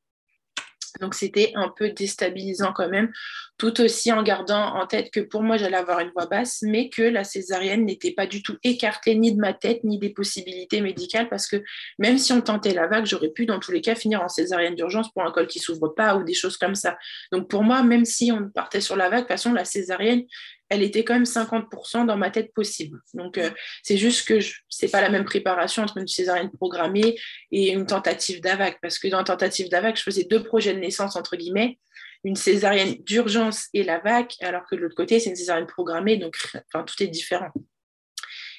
Donc 1.00 1.14
c'était 1.14 1.52
un 1.56 1.70
peu 1.70 1.90
déstabilisant 1.90 2.74
quand 2.74 2.90
même, 2.90 3.12
tout 3.58 3.82
aussi 3.82 4.12
en 4.12 4.24
gardant 4.24 4.76
en 4.76 4.86
tête 4.86 5.12
que 5.12 5.20
pour 5.20 5.44
moi 5.44 5.58
j'allais 5.58 5.78
avoir 5.78 6.00
une 6.00 6.12
voix 6.12 6.26
basse, 6.26 6.60
mais 6.62 6.90
que 6.90 7.02
la 7.02 7.24
césarienne 7.24 7.86
n'était 7.86 8.12
pas 8.12 8.28
du 8.28 8.44
tout 8.44 8.58
écartée 8.64 9.16
ni 9.16 9.34
de 9.34 9.40
ma 9.40 9.54
tête 9.54 9.84
ni 9.84 10.00
des 10.00 10.10
possibilités 10.10 10.82
médicales, 10.82 11.30
parce 11.30 11.48
que 11.48 11.64
même 12.00 12.18
si 12.18 12.34
on 12.34 12.42
tentait 12.42 12.74
la 12.74 12.88
vague, 12.88 13.06
j'aurais 13.06 13.30
pu 13.30 13.46
dans 13.46 13.60
tous 13.60 13.72
les 13.72 13.82
cas 13.82 13.96
finir 13.96 14.22
en 14.22 14.30
césarienne 14.30 14.76
d'urgence 14.76 15.12
pour 15.12 15.24
un 15.24 15.32
col 15.32 15.48
qui 15.48 15.60
s'ouvre 15.60 15.90
pas 15.90 16.16
ou 16.16 16.24
des 16.24 16.34
choses 16.34 16.58
comme 16.58 16.76
ça. 16.76 16.98
Donc 17.32 17.50
pour 17.50 17.64
moi, 17.64 17.84
même 17.84 18.06
si 18.06 18.32
on 18.32 18.50
partait 18.50 18.82
sur 18.82 18.96
la 18.96 19.10
vague, 19.10 19.20
de 19.20 19.24
toute 19.24 19.30
façon 19.30 19.54
la 19.54 19.66
césarienne, 19.66 20.24
elle 20.70 20.82
était 20.82 21.04
quand 21.04 21.14
même 21.14 21.24
50% 21.24 22.06
dans 22.06 22.18
ma 22.18 22.32
tête 22.32 22.54
possible. 22.54 23.00
Donc, 23.14 23.38
euh, 23.38 23.52
c'est 23.84 23.98
juste 23.98 24.28
que 24.28 24.40
ce 24.40 24.56
n'est 24.82 24.92
pas 24.92 25.02
la 25.02 25.10
même 25.10 25.26
préparation 25.26 25.84
entre 25.84 25.98
une 25.98 26.08
césarienne 26.08 26.52
programmée 26.52 27.20
et 27.52 27.72
une 27.72 27.86
tentative 27.86 28.42
d'AVAC. 28.42 28.80
Parce 28.82 28.98
que 28.98 29.08
dans 29.08 29.20
la 29.20 29.24
tentative 29.24 29.70
d'AVAC, 29.70 29.98
je 29.98 30.04
faisais 30.04 30.24
deux 30.24 30.44
projets 30.44 30.74
de 30.74 30.80
naissance, 30.80 31.16
entre 31.16 31.36
guillemets, 31.36 31.78
une 32.24 32.36
césarienne 32.36 32.96
d'urgence 33.04 33.68
et 33.74 33.84
l'AVAC, 33.84 34.36
alors 34.42 34.64
que 34.70 34.76
de 34.76 34.82
l'autre 34.82 34.96
côté, 34.96 35.20
c'est 35.20 35.30
une 35.30 35.36
césarienne 35.36 35.68
programmée, 35.68 36.18
donc 36.18 36.36
tout 36.72 37.04
est 37.04 37.08
différent. 37.08 37.52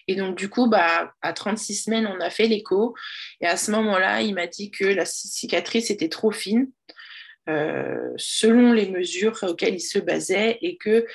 Et 0.09 0.15
donc, 0.15 0.37
du 0.37 0.49
coup, 0.49 0.69
bah, 0.69 1.13
à 1.21 1.33
36 1.33 1.75
semaines, 1.75 2.07
on 2.07 2.21
a 2.21 2.31
fait 2.31 2.47
l'écho. 2.47 2.95
Et 3.41 3.47
à 3.47 3.57
ce 3.57 3.71
moment-là, 3.73 4.23
il 4.23 4.35
m'a 4.35 4.47
dit 4.47 4.71
que 4.71 4.85
la 4.85 5.05
cicatrice 5.05 5.91
était 5.91 6.09
trop 6.09 6.31
fine, 6.31 6.71
euh, 7.49 8.13
selon 8.17 8.73
les 8.73 8.89
mesures 8.89 9.37
auxquelles 9.43 9.75
il 9.75 9.81
se 9.81 9.99
basait, 9.99 10.59
et 10.63 10.77
que 10.77 11.07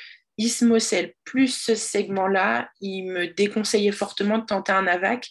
Ismocel 0.41 1.13
plus 1.23 1.47
ce 1.47 1.75
segment-là, 1.75 2.69
il 2.81 3.05
me 3.05 3.27
déconseillait 3.27 3.91
fortement 3.91 4.37
de 4.37 4.45
tenter 4.45 4.71
un 4.71 4.87
AVAC. 4.87 5.29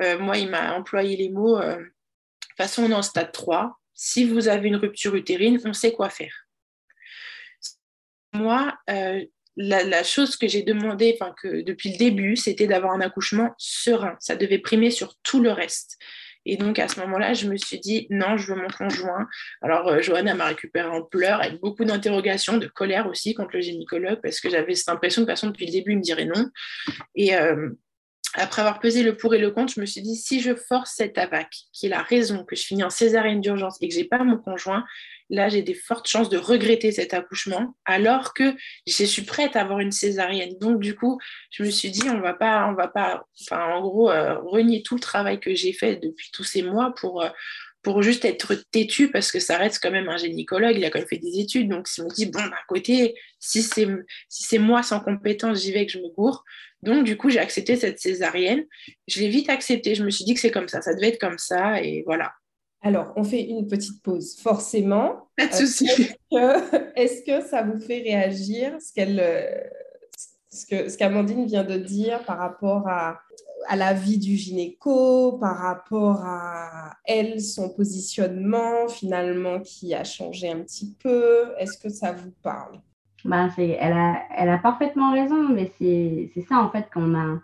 Euh, 0.00 0.18
moi, 0.18 0.38
il 0.38 0.50
m'a 0.50 0.74
employé 0.74 1.16
les 1.16 1.30
mots 1.30 1.58
euh, 1.58 1.76
de 1.76 2.56
toute 2.56 2.68
façon, 2.68 2.84
on 2.84 2.90
est 2.90 2.94
en 2.94 3.02
stade 3.02 3.32
3. 3.32 3.80
Si 3.94 4.24
vous 4.24 4.48
avez 4.48 4.68
une 4.68 4.76
rupture 4.76 5.14
utérine, 5.16 5.58
on 5.64 5.72
sait 5.72 5.92
quoi 5.92 6.08
faire. 6.08 6.46
Moi, 8.32 8.76
la, 9.56 10.02
chose 10.02 10.36
que 10.36 10.46
j'ai 10.48 10.62
demandé 10.62 11.18
que 11.42 11.62
depuis 11.62 11.92
le 11.92 11.98
début, 11.98 12.36
c'était 12.36 12.66
d'avoir 12.66 12.92
un 12.92 13.00
accouchement 13.00 13.54
serein. 13.58 14.16
Ça 14.20 14.36
devait 14.36 14.58
primer 14.58 14.90
sur 14.90 15.16
tout 15.22 15.40
le 15.40 15.50
reste. 15.50 15.98
Et 16.46 16.56
donc, 16.56 16.78
à 16.78 16.88
ce 16.88 17.00
moment-là, 17.00 17.34
je 17.34 17.48
me 17.48 17.56
suis 17.56 17.78
dit, 17.78 18.06
non, 18.10 18.36
je 18.36 18.52
veux 18.52 18.60
mon 18.60 18.68
conjoint. 18.68 19.26
Alors, 19.62 19.88
euh, 19.88 20.02
Johanna 20.02 20.34
m'a 20.34 20.46
récupéré 20.46 20.88
en 20.88 21.02
pleurs, 21.02 21.40
avec 21.40 21.60
beaucoup 21.60 21.84
d'interrogations, 21.84 22.58
de 22.58 22.66
colère 22.66 23.06
aussi 23.06 23.34
contre 23.34 23.50
le 23.54 23.60
gynécologue, 23.60 24.20
parce 24.22 24.40
que 24.40 24.50
j'avais 24.50 24.74
cette 24.74 24.88
impression 24.88 25.22
que, 25.22 25.26
de 25.26 25.32
toute 25.32 25.38
façon, 25.38 25.48
depuis 25.48 25.66
le 25.66 25.72
début, 25.72 25.96
me 25.96 26.02
dirait 26.02 26.26
non. 26.26 26.50
Et 27.14 27.34
euh, 27.36 27.70
après 28.34 28.62
avoir 28.62 28.80
pesé 28.80 29.02
le 29.02 29.16
pour 29.16 29.34
et 29.34 29.38
le 29.38 29.50
contre, 29.50 29.72
je 29.74 29.80
me 29.80 29.86
suis 29.86 30.02
dit, 30.02 30.16
si 30.16 30.40
je 30.40 30.54
force 30.54 30.94
cette 30.96 31.16
AVAC, 31.18 31.48
qui 31.72 31.86
est 31.86 31.90
la 31.90 32.02
raison 32.02 32.44
que 32.44 32.56
je 32.56 32.62
finis 32.62 32.82
en 32.82 32.90
césarienne 32.90 33.40
d'urgence 33.40 33.76
et 33.80 33.88
que 33.88 33.94
je 33.94 34.00
n'ai 34.00 34.04
pas 34.04 34.24
mon 34.24 34.38
conjoint, 34.38 34.84
là, 35.30 35.48
j'ai 35.48 35.62
des 35.62 35.74
fortes 35.74 36.08
chances 36.08 36.28
de 36.28 36.36
regretter 36.36 36.92
cet 36.92 37.14
accouchement, 37.14 37.76
alors 37.84 38.34
que 38.34 38.54
je 38.86 39.04
suis 39.04 39.22
prête 39.22 39.56
à 39.56 39.62
avoir 39.62 39.80
une 39.80 39.92
césarienne. 39.92 40.58
Donc, 40.60 40.80
du 40.80 40.94
coup, 40.94 41.18
je 41.50 41.62
me 41.62 41.70
suis 41.70 41.90
dit, 41.90 42.08
on 42.10 42.20
va 42.20 42.34
pas, 42.34 42.66
on 42.68 42.74
va 42.74 42.88
pas, 42.88 43.24
enfin, 43.40 43.64
en 43.74 43.80
gros, 43.80 44.10
euh, 44.10 44.38
renier 44.40 44.82
tout 44.82 44.96
le 44.96 45.00
travail 45.00 45.40
que 45.40 45.54
j'ai 45.54 45.72
fait 45.72 45.96
depuis 45.96 46.30
tous 46.32 46.44
ces 46.44 46.62
mois 46.62 46.92
pour, 46.94 47.22
euh, 47.22 47.28
pour 47.84 48.02
juste 48.02 48.24
être 48.24 48.54
têtu, 48.72 49.10
parce 49.10 49.30
que 49.30 49.38
ça 49.38 49.58
reste 49.58 49.78
quand 49.80 49.90
même 49.90 50.08
un 50.08 50.16
gynécologue, 50.16 50.76
il 50.76 50.84
a 50.84 50.90
quand 50.90 50.98
même 50.98 51.06
fait 51.06 51.18
des 51.18 51.38
études. 51.38 51.68
Donc, 51.68 51.86
si 51.86 52.00
on 52.00 52.06
me 52.06 52.10
dit, 52.10 52.26
bon, 52.26 52.40
d'un 52.40 52.52
côté, 52.66 53.14
si 53.38 53.62
c'est 53.62 53.86
si 54.28 54.58
moi 54.58 54.82
sans 54.82 55.00
compétence, 55.00 55.60
j'y 55.60 55.72
vais 55.72 55.86
que 55.86 55.92
je 55.92 55.98
me 55.98 56.12
bourre. 56.14 56.44
Donc, 56.82 57.04
du 57.04 57.16
coup, 57.16 57.30
j'ai 57.30 57.38
accepté 57.38 57.76
cette 57.76 58.00
césarienne. 58.00 58.64
Je 59.06 59.20
l'ai 59.20 59.28
vite 59.28 59.48
accepté. 59.50 59.94
Je 59.94 60.02
me 60.02 60.10
suis 60.10 60.24
dit 60.24 60.34
que 60.34 60.40
c'est 60.40 60.50
comme 60.50 60.68
ça, 60.68 60.82
ça 60.82 60.94
devait 60.94 61.08
être 61.08 61.20
comme 61.20 61.38
ça, 61.38 61.80
et 61.82 62.02
voilà. 62.04 62.32
Alors, 62.80 63.12
on 63.16 63.24
fait 63.24 63.42
une 63.42 63.66
petite 63.66 64.02
pause, 64.02 64.36
forcément. 64.42 65.28
Pas 65.36 65.46
de 65.46 65.54
souci. 65.54 65.88
Est-ce 66.96 67.22
que, 67.24 67.46
ça 67.46 67.62
vous 67.62 67.80
fait 67.80 68.00
réagir 68.00 68.76
ce 68.80 68.92
qu'elle, 68.92 69.20
euh, 69.20 69.46
ce 70.54 70.66
que 70.66 70.88
ce 70.88 70.96
qu'Amandine 70.96 71.46
vient 71.46 71.64
de 71.64 71.76
dire 71.76 72.24
par 72.24 72.38
rapport 72.38 72.88
à, 72.88 73.20
la 73.74 73.94
vie 73.94 74.18
du 74.18 74.36
gynéco, 74.36 75.38
par 75.38 75.56
rapport 75.56 76.20
à 76.22 76.90
elle, 77.06 77.40
son 77.40 77.70
positionnement 77.70 78.88
finalement 78.88 79.60
qui 79.60 79.94
a 79.94 80.04
changé 80.04 80.50
un 80.50 80.60
petit 80.60 80.94
peu 81.02 81.52
Est-ce 81.58 81.78
que 81.78 81.88
ça 81.88 82.12
vous 82.12 82.32
parle? 82.42 82.78
Ben, 83.24 83.50
elle, 83.56 83.92
a, 83.94 84.22
elle 84.36 84.50
a 84.50 84.58
parfaitement 84.58 85.12
raison, 85.12 85.48
mais 85.48 85.72
c'est 85.78 86.44
ça 86.46 86.58
en 86.58 86.70
fait 86.70 86.88
qu'on 86.92 87.14
a 87.14 87.38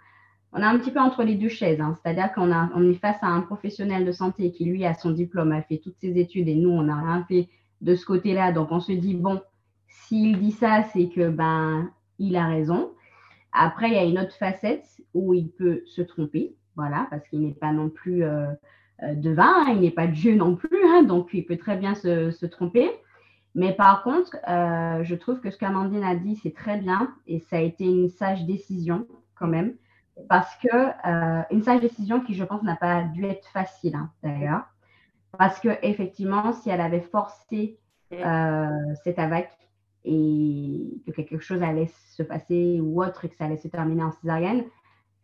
on 0.53 0.61
est 0.61 0.65
un 0.65 0.79
petit 0.79 0.91
peu 0.91 1.01
entre 1.01 1.23
les 1.23 1.37
deux 1.37 1.49
chaises. 1.49 1.81
Hein. 1.81 1.97
C'est-à-dire 2.03 2.33
qu'on 2.33 2.51
on 2.51 2.91
est 2.91 2.95
face 2.95 3.23
à 3.23 3.29
un 3.29 3.41
professionnel 3.41 4.05
de 4.05 4.13
santé 4.13 4.51
qui, 4.51 4.65
lui, 4.65 4.85
a 4.85 4.95
son 4.95 5.13
diplôme, 5.13 5.53
a 5.53 5.63
fait 5.63 5.79
toutes 5.79 5.97
ses 6.01 6.19
études 6.19 6.49
et 6.49 6.57
nous, 6.57 6.71
on 6.71 6.83
n'a 6.83 6.97
rien 6.97 7.25
fait 7.29 7.49
de 7.81 7.95
ce 7.95 8.05
côté-là. 8.05 8.51
Donc, 8.53 8.73
on 8.73 8.81
se 8.81 8.93
dit, 8.93 9.15
bon, 9.15 9.41
s'il 9.87 10.39
dit 10.41 10.51
ça, 10.51 10.83
c'est 10.93 11.09
que, 11.09 11.29
ben, 11.29 11.91
il 12.19 12.37
a 12.37 12.47
raison. 12.47 12.91
Après, 13.53 13.89
il 13.89 13.95
y 13.95 13.99
a 13.99 14.05
une 14.05 14.19
autre 14.19 14.35
facette 14.35 14.87
où 15.15 15.35
il 15.35 15.51
peut 15.51 15.83
se 15.87 16.03
tromper, 16.03 16.55
voilà, 16.77 17.07
parce 17.11 17.27
qu'il 17.29 17.43
n'est 17.43 17.55
pas 17.55 17.73
non 17.73 17.89
plus 17.89 18.23
euh, 18.23 18.47
euh 19.03 19.15
devin, 19.15 19.67
hein, 19.67 19.73
il 19.75 19.81
n'est 19.81 19.91
pas 19.91 20.07
Dieu 20.07 20.35
non 20.35 20.57
plus, 20.57 20.85
hein, 20.87 21.03
donc 21.03 21.31
il 21.33 21.45
peut 21.45 21.57
très 21.57 21.77
bien 21.77 21.95
se, 21.95 22.47
tromper. 22.47 22.91
Mais 23.55 23.73
par 23.75 24.05
contre, 24.05 24.37
euh, 24.49 25.03
je 25.03 25.15
trouve 25.17 25.41
que 25.41 25.51
ce 25.51 25.59
qu'Amandine 25.59 26.05
a 26.05 26.15
dit, 26.15 26.37
c'est 26.37 26.55
très 26.55 26.77
bien 26.77 27.13
et 27.27 27.41
ça 27.41 27.57
a 27.57 27.61
été 27.61 27.85
une 27.85 28.09
sage 28.09 28.45
décision 28.45 29.07
quand 29.35 29.49
même 29.49 29.75
parce 30.29 30.55
que 30.57 30.69
euh, 30.69 31.43
une 31.51 31.63
sage 31.63 31.81
décision 31.81 32.21
qui, 32.21 32.35
je 32.35 32.45
pense, 32.45 32.63
n'a 32.63 32.77
pas 32.77 33.03
dû 33.05 33.25
être 33.25 33.49
facile 33.49 33.97
hein, 33.97 34.11
d'ailleurs, 34.23 34.65
parce 35.39 35.61
que 35.61 35.69
effectivement, 35.83 36.53
si 36.53 36.71
elle 36.71 36.81
avait 36.81 37.01
forcé 37.01 37.79
euh, 38.13 38.69
cette 39.05 39.19
AVAC 39.19 39.51
et 40.05 41.03
que 41.07 41.21
quelque 41.21 41.41
chose 41.41 41.63
allait 41.63 41.91
se 42.11 42.23
passer 42.23 42.81
ou 42.81 43.03
autre 43.03 43.25
et 43.25 43.29
que 43.29 43.37
ça 43.37 43.45
allait 43.45 43.57
se 43.57 43.69
terminer 43.69 44.03
en 44.03 44.13
césarienne, 44.13 44.65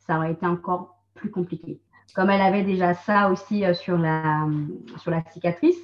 ça 0.07 0.19
aurait 0.19 0.33
été 0.33 0.47
encore 0.47 0.97
plus 1.15 1.31
compliqué. 1.31 1.81
Comme 2.15 2.31
elle 2.31 2.41
avait 2.41 2.63
déjà 2.63 2.95
ça 2.95 3.31
aussi 3.31 3.65
euh, 3.65 3.75
sur, 3.75 3.99
la, 3.99 4.47
sur 4.99 5.11
la 5.11 5.23
cicatrice, 5.33 5.79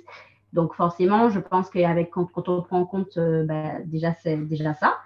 donc 0.52 0.74
forcément, 0.74 1.30
je 1.30 1.40
pense 1.40 1.70
qu'avec 1.70 2.10
quand, 2.10 2.26
quand, 2.26 2.48
on 2.48 2.62
prend 2.62 2.80
en 2.80 2.86
compte 2.86 3.18
bah, 3.18 3.80
déjà 3.84 4.14
déjà 4.24 4.74
ça, 4.74 4.98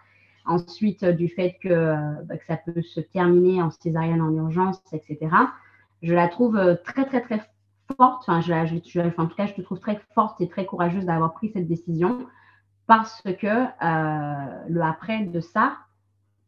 Ensuite, 0.47 1.03
euh, 1.03 1.13
du 1.13 1.29
fait 1.29 1.59
euh, 1.67 1.97
bah, 2.25 2.37
que, 2.37 2.47
ça 2.47 2.57
peut 2.57 2.81
se 2.81 3.01
terminer 3.01 3.63
en 3.63 3.71
césarienne 3.71 4.23
en 4.23 4.33
urgence, 4.33 4.81
etc. 4.93 5.19
Je 6.03 6.15
la 6.15 6.29
trouve 6.29 6.57
euh, 6.57 6.77
très, 6.85 7.05
très, 7.05 7.21
très 7.21 7.41
forte. 7.97 8.25
Enfin, 8.29 8.41
je, 8.41 8.53
en 9.21 9.27
tout 9.27 9.37
cas, 9.37 9.47
je 9.47 9.55
te 9.55 9.61
trouve 9.61 9.81
très 9.81 10.01
forte 10.15 10.41
et 10.41 10.49
très 10.49 10.65
courageuse 10.65 11.05
d'avoir 11.05 11.35
pris 11.35 11.51
cette 11.51 11.67
décision 11.67 12.27
parce 12.87 13.23
que 13.23 14.69
le 14.69 14.83
après 14.83 15.25
de 15.25 15.41
ça 15.41 15.77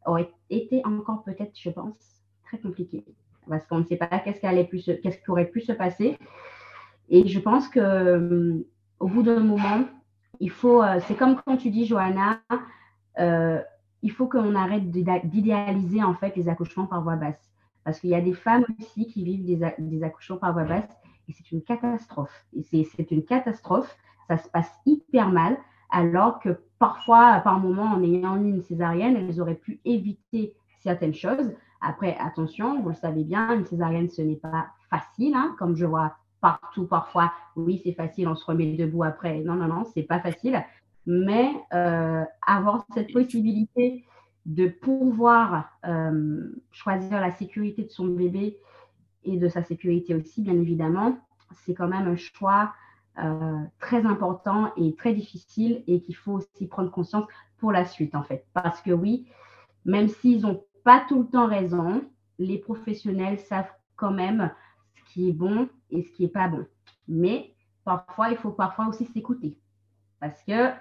aurait 0.05 0.31
été 0.49 0.81
encore 0.85 1.23
peut-être, 1.23 1.57
je 1.59 1.69
pense, 1.69 2.23
très 2.43 2.57
compliqué. 2.59 3.05
Parce 3.47 3.65
qu'on 3.67 3.79
ne 3.79 3.85
sait 3.85 3.97
pas 3.97 4.19
qu'est-ce, 4.19 4.39
qu'est-ce 5.01 5.17
qui 5.17 5.31
aurait 5.31 5.47
pu 5.47 5.61
se 5.61 5.71
passer. 5.71 6.17
Et 7.09 7.27
je 7.27 7.39
pense 7.39 7.67
que 7.67 8.65
au 8.99 9.07
bout 9.07 9.23
d'un 9.23 9.39
moment, 9.39 9.85
il 10.39 10.51
faut, 10.51 10.83
c'est 11.07 11.15
comme 11.15 11.41
quand 11.45 11.57
tu 11.57 11.69
dis, 11.69 11.85
Johanna, 11.85 12.41
il 14.01 14.11
faut 14.11 14.27
qu'on 14.27 14.55
arrête 14.55 14.89
d'idéaliser 14.91 16.03
en 16.03 16.13
fait 16.13 16.35
les 16.35 16.47
accouchements 16.47 16.85
par 16.85 17.01
voie 17.01 17.15
basse. 17.15 17.49
Parce 17.83 17.99
qu'il 17.99 18.09
y 18.09 18.15
a 18.15 18.21
des 18.21 18.33
femmes 18.33 18.65
aussi 18.79 19.07
qui 19.07 19.23
vivent 19.23 19.45
des, 19.45 20.03
accouchements 20.03 20.37
par 20.37 20.53
voie 20.53 20.63
basse 20.63 20.89
et 21.27 21.33
c'est 21.33 21.51
une 21.51 21.63
catastrophe. 21.63 22.45
C'est 22.63 23.11
une 23.11 23.23
catastrophe. 23.23 23.95
Ça 24.27 24.37
se 24.37 24.47
passe 24.49 24.71
hyper 24.85 25.29
mal. 25.29 25.57
Alors 25.89 26.39
que 26.39 26.59
parfois, 26.77 27.41
par 27.43 27.59
moment, 27.59 27.85
en 27.85 28.03
ayant 28.03 28.37
une 28.37 28.61
césarienne, 28.61 29.15
elles 29.15 29.41
auraient 29.41 29.55
pu 29.55 29.79
éviter 29.85 30.53
certaines 30.81 31.13
choses. 31.13 31.53
Après, 31.81 32.17
attention, 32.19 32.81
vous 32.81 32.89
le 32.89 32.95
savez 32.95 33.23
bien, 33.23 33.53
une 33.55 33.65
césarienne, 33.65 34.09
ce 34.09 34.21
n'est 34.21 34.35
pas 34.35 34.67
facile, 34.89 35.33
hein, 35.35 35.55
comme 35.57 35.75
je 35.75 35.85
vois 35.85 36.15
partout 36.41 36.85
parfois. 36.85 37.31
Oui, 37.55 37.81
c'est 37.83 37.93
facile, 37.93 38.27
on 38.27 38.35
se 38.35 38.45
remet 38.45 38.75
debout 38.75 39.03
après. 39.03 39.39
Non, 39.39 39.55
non, 39.55 39.67
non, 39.67 39.83
c'est 39.93 40.03
pas 40.03 40.19
facile 40.19 40.63
mais 41.09 41.51
euh, 41.73 42.23
avoir 42.45 42.85
cette 42.93 43.11
possibilité 43.11 44.05
de 44.45 44.67
pouvoir 44.67 45.69
euh, 45.85 46.51
choisir 46.71 47.19
la 47.19 47.31
sécurité 47.33 47.83
de 47.83 47.89
son 47.89 48.05
bébé 48.05 48.57
et 49.23 49.37
de 49.37 49.47
sa 49.47 49.63
sécurité 49.63 50.13
aussi, 50.13 50.41
bien 50.41 50.53
évidemment, 50.53 51.17
c'est 51.65 51.73
quand 51.73 51.87
même 51.87 52.07
un 52.07 52.15
choix 52.15 52.73
très 53.79 54.05
important 54.05 54.71
et 54.77 54.95
très 54.95 55.13
difficile 55.13 55.83
et 55.87 56.01
qu'il 56.01 56.15
faut 56.15 56.33
aussi 56.33 56.67
prendre 56.67 56.89
conscience 56.89 57.25
pour 57.57 57.71
la 57.71 57.85
suite, 57.85 58.15
en 58.15 58.23
fait. 58.23 58.45
Parce 58.53 58.81
que 58.81 58.91
oui, 58.91 59.27
même 59.85 60.07
s'ils 60.07 60.41
n'ont 60.41 60.63
pas 60.83 61.05
tout 61.07 61.19
le 61.19 61.27
temps 61.27 61.47
raison, 61.47 62.03
les 62.37 62.57
professionnels 62.57 63.39
savent 63.39 63.71
quand 63.95 64.11
même 64.11 64.51
ce 64.95 65.13
qui 65.13 65.29
est 65.29 65.33
bon 65.33 65.67
et 65.91 66.03
ce 66.03 66.11
qui 66.11 66.23
n'est 66.23 66.29
pas 66.29 66.47
bon. 66.47 66.65
Mais 67.07 67.53
parfois, 67.83 68.29
il 68.29 68.37
faut 68.37 68.51
parfois 68.51 68.87
aussi 68.87 69.05
s'écouter. 69.05 69.57
Parce 70.19 70.41
que 70.43 70.71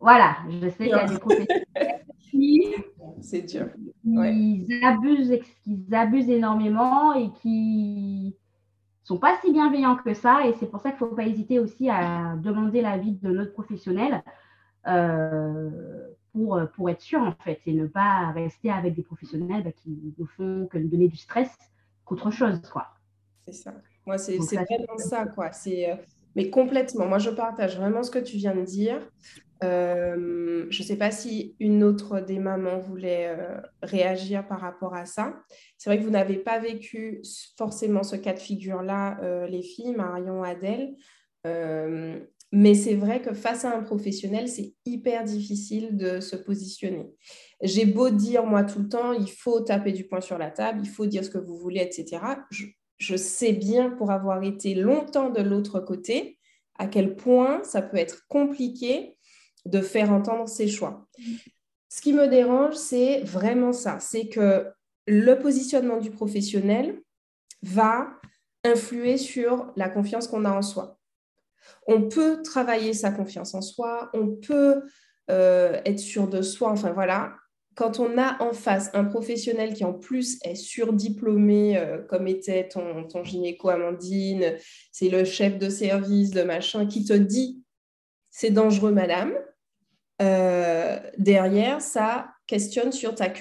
voilà, 0.00 0.36
je 0.48 0.68
sais 0.68 0.84
qu'il 0.84 0.88
y 0.88 0.92
a 0.92 1.06
des 1.06 1.18
professionnels 1.18 2.04
qui, 2.18 2.74
c'est 3.20 3.42
dur. 3.42 3.68
Ils, 4.04 4.84
abusent, 4.84 5.38
ils 5.66 5.94
abusent 5.94 6.30
énormément 6.30 7.14
et 7.14 7.30
qui 7.40 8.36
sont 9.04 9.18
pas 9.18 9.38
si 9.42 9.52
bienveillants 9.52 9.96
que 9.96 10.14
ça. 10.14 10.46
Et 10.46 10.54
c'est 10.58 10.66
pour 10.66 10.80
ça 10.80 10.90
qu'il 10.90 11.04
ne 11.04 11.10
faut 11.10 11.16
pas 11.16 11.26
hésiter 11.26 11.60
aussi 11.60 11.88
à 11.88 12.34
demander 12.36 12.80
l'avis 12.80 13.12
de 13.12 13.30
notre 13.30 13.52
professionnel 13.52 14.22
euh, 14.86 15.70
pour, 16.32 16.60
pour 16.74 16.90
être 16.90 17.00
sûr, 17.00 17.20
en 17.20 17.34
fait, 17.44 17.60
et 17.66 17.72
ne 17.72 17.86
pas 17.86 18.32
rester 18.32 18.70
avec 18.70 18.94
des 18.94 19.02
professionnels 19.02 19.62
bah, 19.62 19.72
qui 19.72 20.14
ne 20.18 20.26
font 20.26 20.66
que 20.70 20.78
nous 20.78 20.88
donner 20.88 21.08
du 21.08 21.16
stress 21.16 21.50
qu'autre 22.04 22.30
chose, 22.30 22.60
quoi. 22.70 22.88
C'est 23.46 23.52
ça. 23.52 23.74
Moi, 24.06 24.18
c'est 24.18 24.36
vraiment 24.36 24.98
ça, 24.98 25.26
quoi. 25.26 25.52
C'est, 25.52 25.90
euh, 25.90 25.96
mais 26.34 26.50
complètement. 26.50 27.06
Moi, 27.06 27.18
je 27.18 27.30
partage 27.30 27.78
vraiment 27.78 28.02
ce 28.02 28.10
que 28.10 28.18
tu 28.18 28.36
viens 28.36 28.54
de 28.54 28.62
dire. 28.62 29.00
Euh, 29.62 30.66
je 30.70 30.82
ne 30.82 30.86
sais 30.86 30.96
pas 30.96 31.10
si 31.10 31.54
une 31.60 31.84
autre 31.84 32.20
des 32.20 32.38
mamans 32.38 32.78
voulait 32.78 33.28
euh, 33.28 33.60
réagir 33.82 34.46
par 34.46 34.60
rapport 34.60 34.94
à 34.94 35.06
ça. 35.06 35.36
C'est 35.78 35.90
vrai 35.90 35.98
que 35.98 36.04
vous 36.04 36.10
n'avez 36.10 36.36
pas 36.36 36.58
vécu 36.58 37.22
forcément 37.56 38.02
ce 38.02 38.16
cas 38.16 38.32
de 38.32 38.40
figure-là, 38.40 39.18
euh, 39.22 39.46
les 39.46 39.62
filles, 39.62 39.94
Marion, 39.94 40.42
Adèle. 40.42 40.94
mais 42.52 42.74
c'est 42.74 42.94
vrai 42.94 43.20
que 43.20 43.34
face 43.34 43.64
à 43.64 43.76
un 43.76 43.82
professionnel, 43.82 44.48
c'est 44.48 44.74
hyper 44.86 45.24
difficile 45.24 45.96
de 45.96 46.20
se 46.20 46.36
positionner. 46.36 47.12
J'ai 47.62 47.86
beau 47.86 48.10
dire, 48.10 48.44
moi, 48.44 48.64
tout 48.64 48.80
le 48.80 48.88
temps, 48.88 49.12
il 49.12 49.30
faut 49.30 49.60
taper 49.60 49.92
du 49.92 50.04
poing 50.04 50.20
sur 50.20 50.38
la 50.38 50.50
table, 50.50 50.80
il 50.82 50.88
faut 50.88 51.06
dire 51.06 51.24
ce 51.24 51.30
que 51.30 51.38
vous 51.38 51.56
voulez, 51.56 51.80
etc. 51.80 52.22
Je, 52.98 53.16
sais 53.16 53.52
bien, 53.52 53.90
pour 53.90 54.10
avoir 54.10 54.42
été 54.42 54.74
longtemps 54.74 55.30
de 55.30 55.42
l'autre 55.42 55.80
côté, 55.80 56.38
à 56.78 56.86
quel 56.86 57.16
point 57.16 57.62
ça 57.64 57.82
peut 57.82 57.96
être 57.96 58.26
compliqué 58.28 59.13
de 59.66 59.80
faire 59.80 60.12
entendre 60.12 60.48
ses 60.48 60.68
choix. 60.68 61.06
Ce 61.88 62.00
qui 62.00 62.12
me 62.12 62.26
dérange, 62.26 62.74
c'est 62.74 63.20
vraiment 63.20 63.72
ça, 63.72 64.00
c'est 64.00 64.28
que 64.28 64.66
le 65.06 65.34
positionnement 65.38 65.98
du 65.98 66.10
professionnel 66.10 67.00
va 67.62 68.08
influer 68.64 69.18
sur 69.18 69.72
la 69.76 69.88
confiance 69.88 70.26
qu'on 70.26 70.44
a 70.44 70.52
en 70.52 70.62
soi. 70.62 70.98
On 71.86 72.08
peut 72.08 72.42
travailler 72.42 72.94
sa 72.94 73.10
confiance 73.10 73.54
en 73.54 73.62
soi, 73.62 74.10
on 74.14 74.28
peut 74.28 74.82
euh, 75.30 75.80
être 75.84 75.98
sûr 75.98 76.28
de 76.28 76.42
soi, 76.42 76.70
enfin 76.70 76.92
voilà. 76.92 77.34
Quand 77.74 77.98
on 77.98 78.18
a 78.18 78.40
en 78.42 78.52
face 78.52 78.90
un 78.94 79.04
professionnel 79.04 79.74
qui 79.74 79.84
en 79.84 79.92
plus 79.92 80.38
est 80.44 80.54
surdiplômé, 80.54 81.76
euh, 81.76 81.98
comme 82.02 82.28
était 82.28 82.68
ton, 82.68 83.04
ton 83.04 83.24
gynéco 83.24 83.68
Amandine, 83.68 84.56
c'est 84.92 85.08
le 85.08 85.24
chef 85.24 85.58
de 85.58 85.68
service, 85.68 86.30
de 86.30 86.42
machin, 86.42 86.86
qui 86.86 87.04
te 87.04 87.12
dit 87.12 87.62
c'est 88.30 88.50
dangereux 88.50 88.92
madame, 88.92 89.32
euh, 90.22 90.98
derrière, 91.18 91.80
ça 91.80 92.30
questionne 92.46 92.92
sur 92.92 93.14
ta 93.14 93.32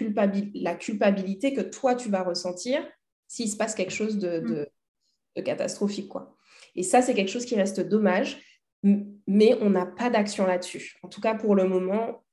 la 0.56 0.76
culpabilité 0.76 1.54
que 1.54 1.62
toi, 1.62 1.96
tu 1.96 2.10
vas 2.10 2.24
ressentir 2.24 2.88
s'il 3.28 3.50
se 3.50 3.58
passe 3.58 3.76
quelque 3.76 3.94
chose 3.94 4.18
de, 4.18 4.40
de, 4.40 4.70
de 5.36 5.42
catastrophique. 5.42 6.10
Quoi. 6.10 6.36
Et 6.76 6.84
ça, 6.84 7.02
c'est 7.02 7.14
quelque 7.14 7.32
chose 7.32 7.46
qui 7.46 7.56
reste 7.56 7.80
dommage, 7.82 8.42
mais 8.84 9.58
on 9.62 9.70
n'a 9.70 9.86
pas 9.86 10.10
d'action 10.10 10.46
là-dessus. 10.46 10.98
En 11.04 11.10
tout 11.10 11.22
cas, 11.22 11.36
pour 11.36 11.56
le 11.56 11.68
moment, 11.68 12.24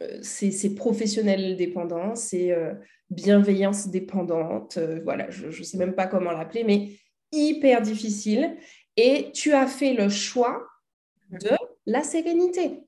euh, 0.00 0.18
c'est 0.22 0.74
professionnel 0.74 1.56
dépendant, 1.56 2.14
c'est 2.14 2.52
euh, 2.52 2.74
bienveillance 3.10 3.88
dépendante, 3.88 4.78
voilà, 5.04 5.30
je 5.30 5.46
ne 5.46 5.64
sais 5.64 5.78
même 5.78 5.94
pas 5.94 6.06
comment 6.06 6.32
l'appeler, 6.32 6.64
mais 6.64 6.90
hyper 7.32 7.82
difficile. 7.82 8.56
Et 8.96 9.30
tu 9.32 9.52
as 9.52 9.66
fait 9.66 9.94
le 9.94 10.08
choix 10.08 10.66
de 11.30 11.50
la 11.86 12.02
sérénité. 12.02 12.80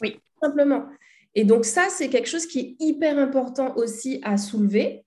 Oui. 0.00 0.18
Simplement. 0.42 0.86
Et 1.34 1.44
donc 1.44 1.64
ça, 1.64 1.88
c'est 1.88 2.08
quelque 2.08 2.28
chose 2.28 2.46
qui 2.46 2.60
est 2.60 2.76
hyper 2.84 3.18
important 3.18 3.74
aussi 3.76 4.20
à 4.22 4.36
soulever. 4.36 5.04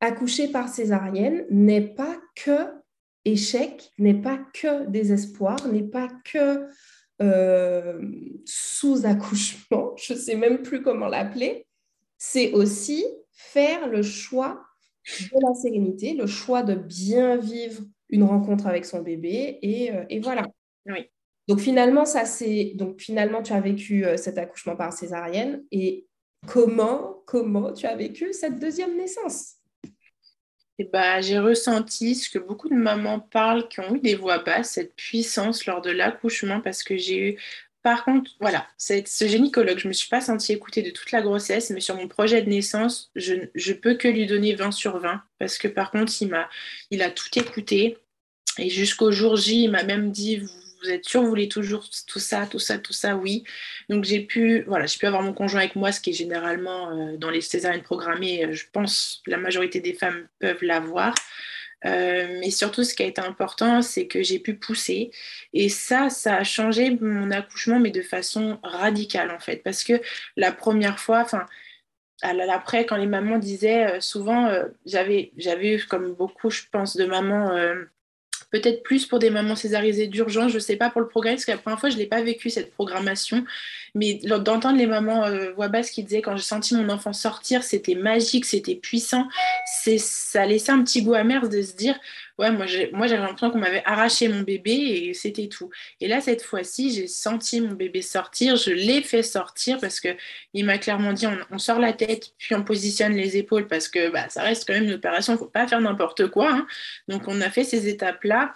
Accoucher 0.00 0.48
par 0.48 0.68
césarienne 0.68 1.46
n'est 1.50 1.80
pas 1.94 2.20
que 2.34 2.82
échec 3.24 3.92
n'est 3.98 4.20
pas 4.20 4.38
que 4.52 4.86
désespoir, 4.86 5.68
n'est 5.68 5.82
pas 5.82 6.08
que 6.24 6.66
euh, 7.20 8.00
sous-accouchement, 8.44 9.94
je 9.96 10.14
ne 10.14 10.18
sais 10.18 10.34
même 10.34 10.62
plus 10.62 10.82
comment 10.82 11.06
l'appeler, 11.06 11.66
c'est 12.18 12.52
aussi 12.52 13.04
faire 13.30 13.88
le 13.88 14.02
choix 14.02 14.64
de 15.18 15.46
la 15.46 15.54
sérénité, 15.54 16.14
le 16.14 16.26
choix 16.26 16.62
de 16.62 16.74
bien 16.74 17.36
vivre 17.36 17.82
une 18.08 18.24
rencontre 18.24 18.66
avec 18.66 18.84
son 18.84 19.02
bébé 19.02 19.58
et, 19.62 19.92
euh, 19.92 20.04
voilà. 20.20 20.46
Oui. 20.86 21.08
Donc 21.52 21.60
finalement, 21.60 22.06
ça 22.06 22.24
c'est 22.24 22.72
donc 22.76 22.98
finalement 22.98 23.42
tu 23.42 23.52
as 23.52 23.60
vécu 23.60 24.06
euh, 24.06 24.16
cet 24.16 24.38
accouchement 24.38 24.74
par 24.74 24.90
césarienne 24.90 25.62
et 25.70 26.06
comment 26.46 27.22
comment 27.26 27.74
tu 27.74 27.84
as 27.84 27.94
vécu 27.94 28.32
cette 28.32 28.58
deuxième 28.58 28.96
naissance? 28.96 29.56
Bah, 30.90 31.20
j'ai 31.20 31.38
ressenti 31.38 32.14
ce 32.14 32.30
que 32.30 32.38
beaucoup 32.38 32.70
de 32.70 32.74
mamans 32.74 33.20
parlent 33.20 33.68
qui 33.68 33.80
ont 33.80 33.94
eu 33.94 34.00
des 34.00 34.14
voix 34.14 34.38
basses, 34.38 34.70
cette 34.70 34.96
puissance 34.96 35.66
lors 35.66 35.82
de 35.82 35.90
l'accouchement, 35.90 36.62
parce 36.62 36.82
que 36.82 36.96
j'ai 36.96 37.18
eu. 37.18 37.38
Par 37.82 38.06
contre, 38.06 38.30
voilà, 38.40 38.66
ce 38.78 39.26
gynécologue, 39.26 39.76
je 39.76 39.84
ne 39.84 39.88
me 39.88 39.92
suis 39.92 40.08
pas 40.08 40.22
sentie 40.22 40.54
écoutée 40.54 40.80
de 40.80 40.90
toute 40.90 41.12
la 41.12 41.20
grossesse, 41.20 41.68
mais 41.68 41.80
sur 41.80 41.96
mon 41.96 42.08
projet 42.08 42.40
de 42.40 42.48
naissance, 42.48 43.10
je 43.14 43.34
ne 43.34 43.72
peux 43.74 43.96
que 43.96 44.08
lui 44.08 44.24
donner 44.26 44.54
20 44.54 44.70
sur 44.70 44.98
20, 44.98 45.20
parce 45.38 45.58
que 45.58 45.68
par 45.68 45.90
contre, 45.90 46.14
il, 46.22 46.28
m'a, 46.28 46.48
il 46.90 47.02
a 47.02 47.10
tout 47.10 47.28
écouté. 47.36 47.98
Et 48.56 48.70
jusqu'au 48.70 49.12
jour 49.12 49.36
J, 49.36 49.64
il 49.64 49.70
m'a 49.70 49.82
même 49.82 50.12
dit, 50.12 50.42
êtes 50.88 51.04
sûr, 51.04 51.22
vous 51.22 51.28
voulez 51.28 51.48
toujours 51.48 51.84
tout 52.06 52.18
ça, 52.18 52.46
tout 52.46 52.58
ça, 52.58 52.78
tout 52.78 52.92
ça, 52.92 53.16
oui. 53.16 53.44
Donc 53.88 54.04
j'ai 54.04 54.20
pu, 54.20 54.62
voilà, 54.66 54.86
j'ai 54.86 54.98
pu 54.98 55.06
avoir 55.06 55.22
mon 55.22 55.32
conjoint 55.32 55.60
avec 55.60 55.76
moi, 55.76 55.92
ce 55.92 56.00
qui 56.00 56.10
est 56.10 56.14
généralement 56.14 56.90
euh, 56.90 57.16
dans 57.16 57.30
les 57.30 57.40
césariennes 57.40 57.82
programmées, 57.82 58.44
euh, 58.44 58.52
je 58.52 58.64
pense 58.72 59.22
la 59.26 59.36
majorité 59.36 59.80
des 59.80 59.94
femmes 59.94 60.26
peuvent 60.38 60.62
l'avoir. 60.62 61.14
Euh, 61.84 62.38
mais 62.40 62.50
surtout, 62.50 62.84
ce 62.84 62.94
qui 62.94 63.02
a 63.02 63.06
été 63.06 63.20
important, 63.20 63.82
c'est 63.82 64.06
que 64.06 64.22
j'ai 64.22 64.38
pu 64.38 64.54
pousser. 64.54 65.10
Et 65.52 65.68
ça, 65.68 66.10
ça 66.10 66.36
a 66.36 66.44
changé 66.44 66.96
mon 67.00 67.30
accouchement, 67.32 67.80
mais 67.80 67.90
de 67.90 68.02
façon 68.02 68.58
radicale, 68.62 69.30
en 69.32 69.40
fait. 69.40 69.62
Parce 69.64 69.82
que 69.82 70.00
la 70.36 70.52
première 70.52 71.00
fois, 71.00 71.20
enfin, 71.22 71.46
après, 72.22 72.86
quand 72.86 72.96
les 72.96 73.06
mamans 73.06 73.38
disaient, 73.38 74.00
souvent, 74.00 74.48
j'avais, 74.86 75.32
j'avais 75.36 75.74
eu, 75.74 75.84
comme 75.86 76.14
beaucoup, 76.14 76.50
je 76.50 76.62
pense, 76.70 76.96
de 76.96 77.04
mamans 77.04 77.50
peut-être 78.52 78.82
plus 78.82 79.06
pour 79.06 79.18
des 79.18 79.30
mamans 79.30 79.56
césarisées 79.56 80.06
d'urgence, 80.06 80.50
je 80.52 80.56
ne 80.56 80.60
sais 80.60 80.76
pas 80.76 80.90
pour 80.90 81.00
le 81.00 81.08
programme, 81.08 81.34
parce 81.34 81.46
que 81.46 81.50
la 81.50 81.58
première 81.58 81.80
fois, 81.80 81.88
je 81.88 81.96
ne 81.96 82.00
l'ai 82.00 82.06
pas 82.06 82.22
vécu 82.22 82.50
cette 82.50 82.72
programmation. 82.72 83.44
Mais 83.94 84.14
d'entendre 84.24 84.78
les 84.78 84.86
mamans 84.86 85.24
euh, 85.26 85.52
voix 85.52 85.68
basse 85.68 85.90
qui 85.90 86.02
disaient 86.02 86.22
quand 86.22 86.36
j'ai 86.36 86.42
senti 86.42 86.74
mon 86.74 86.88
enfant 86.88 87.12
sortir, 87.12 87.62
c'était 87.62 87.94
magique, 87.94 88.46
c'était 88.46 88.74
puissant, 88.74 89.28
ça 89.98 90.46
laissait 90.46 90.72
un 90.72 90.82
petit 90.82 91.02
goût 91.02 91.14
amer 91.14 91.48
de 91.48 91.60
se 91.60 91.74
dire 91.74 91.98
ouais, 92.38 92.50
moi 92.50 92.66
j'avais 92.66 93.22
l'impression 93.22 93.50
qu'on 93.50 93.58
m'avait 93.58 93.82
arraché 93.84 94.28
mon 94.28 94.40
bébé 94.40 94.72
et 94.72 95.14
c'était 95.14 95.48
tout. 95.48 95.70
Et 96.00 96.08
là, 96.08 96.20
cette 96.20 96.42
fois-ci, 96.42 96.92
j'ai 96.92 97.06
senti 97.06 97.60
mon 97.60 97.72
bébé 97.72 98.02
sortir, 98.02 98.56
je 98.56 98.70
l'ai 98.70 99.02
fait 99.02 99.22
sortir 99.22 99.78
parce 99.80 100.00
qu'il 100.00 100.64
m'a 100.64 100.78
clairement 100.78 101.12
dit 101.12 101.26
on, 101.50 101.58
sort 101.58 101.78
la 101.78 101.92
tête, 101.92 102.32
puis 102.38 102.54
on 102.54 102.64
positionne 102.64 103.12
les 103.12 103.36
épaules 103.36 103.68
parce 103.68 103.88
que 103.88 104.10
bah, 104.10 104.28
ça 104.28 104.42
reste 104.42 104.66
quand 104.66 104.74
même 104.74 104.84
une 104.84 104.94
opération, 104.94 105.34
il 105.34 105.36
ne 105.36 105.40
faut 105.40 105.46
pas 105.46 105.66
faire 105.68 105.80
n'importe 105.80 106.28
quoi. 106.28 106.50
Hein. 106.52 106.66
Donc 107.08 107.28
on 107.28 107.40
a 107.40 107.50
fait 107.50 107.64
ces 107.64 107.88
étapes-là. 107.88 108.54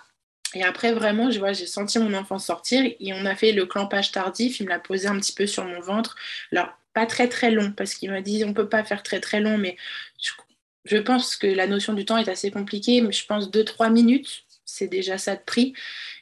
Et 0.55 0.63
après, 0.63 0.93
vraiment, 0.93 1.31
je 1.31 1.39
vois, 1.39 1.53
j'ai 1.53 1.67
senti 1.67 1.99
mon 1.99 2.15
enfant 2.15 2.39
sortir 2.39 2.85
et 2.85 3.13
on 3.13 3.27
a 3.27 3.35
fait 3.35 3.53
le 3.53 3.67
clampage 3.67 4.13
tardif. 4.13 4.61
Il 4.61 4.65
me 4.65 4.71
l'a 4.71 4.79
posé 4.79 5.09
un 5.09 5.19
petit 5.19 5.33
peu 5.33 5.47
sur 5.47 5.65
mon 5.65 5.81
ventre. 5.81 6.17
Alors, 6.53 6.69
pas 6.95 7.07
très 7.07 7.29
très 7.29 7.51
long 7.51 7.73
parce 7.73 7.95
qu'il 7.95 8.11
m'a 8.11 8.23
dit 8.23 8.43
on 8.45 8.49
ne 8.49 8.55
peut 8.55 8.69
pas 8.69 8.85
faire 8.85 9.03
très 9.03 9.21
très 9.21 9.41
long, 9.41 9.59
mais 9.59 9.77
je, 10.87 10.99
pense 10.99 11.37
que 11.37 11.47
la 11.47 11.67
notion 11.67 11.93
du 11.93 12.05
temps 12.05 12.17
est 12.17 12.29
assez 12.29 12.51
compliquée. 12.51 13.01
Mais 13.01 13.13
je 13.13 13.27
pense 13.27 13.51
2-3 13.51 13.93
minutes, 13.93 14.45
c'est 14.65 14.89
déjà 14.89 15.19
ça 15.19 15.37
de 15.37 15.43
prix. 15.45 15.75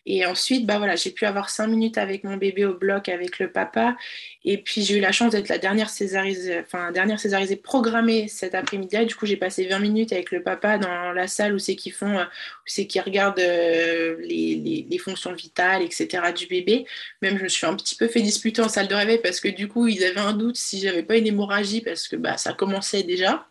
Et 0.07 0.27
ensuite, 0.27 0.67
bah 0.67 0.79
voilà, 0.79 0.97
j'ai 0.97 1.11
pu 1.11 1.25
avoir 1.25 1.49
cinq 1.49 1.69
minutes 1.69 1.97
avec 1.97 2.25
mon 2.25 2.37
bébé 2.37 2.67
au 2.67 2.75
bloc 2.75 3.09
avec 3.09 3.39
le 3.39 3.51
papa. 3.51 3.97
Et 4.45 4.59
puis 4.59 4.83
j'ai 4.83 4.99
eu 4.99 5.01
la 5.01 5.13
chance 5.13 5.33
d'être 5.33 5.49
la 5.49 5.57
dernière 5.59 5.89
césarisée, 5.89 6.61
enfin 6.61 6.93
dernière 6.93 7.19
programmée 7.63 8.29
cet 8.29 8.55
après-midi. 8.55 9.07
Du 9.07 9.15
coup, 9.15 9.25
j'ai 9.27 9.37
passé 9.37 9.67
20 9.67 9.79
minutes 9.79 10.13
avec 10.13 10.31
le 10.31 10.43
papa 10.43 10.77
dans 10.79 11.13
la 11.13 11.27
salle 11.27 11.55
où 11.55 11.59
c'est 11.59 11.77
qu'ils 11.77 11.93
font, 11.93 12.19
c'est 12.67 12.87
qu'ils 12.87 13.01
regardent 13.01 13.39
euh, 13.39 14.17
les, 14.21 14.87
les, 14.89 14.99
fonctions 14.99 15.33
vitales, 15.33 15.83
etc. 15.83 16.33
du 16.37 16.47
bébé. 16.47 16.85
Même 17.23 17.39
je 17.39 17.45
me 17.45 17.49
suis 17.49 17.67
un 17.67 17.75
petit 17.75 17.97
peu 17.97 18.07
fait 18.09 18.21
disputer 18.21 18.61
en 18.63 18.69
salle 18.69 18.89
de 18.89 18.95
réveil 18.95 19.19
parce 19.23 19.41
que 19.41 19.49
du 19.49 19.69
coup, 19.69 19.87
ils 19.87 20.05
avaient 20.05 20.21
un 20.21 20.35
doute 20.35 20.57
si 20.57 20.81
j'avais 20.81 21.03
pas 21.03 21.17
une 21.17 21.27
hémorragie 21.27 21.81
parce 21.81 22.09
que 22.09 22.17
bah 22.17 22.37
ça 22.37 22.53
commençait 22.53 23.03
déjà 23.03 23.49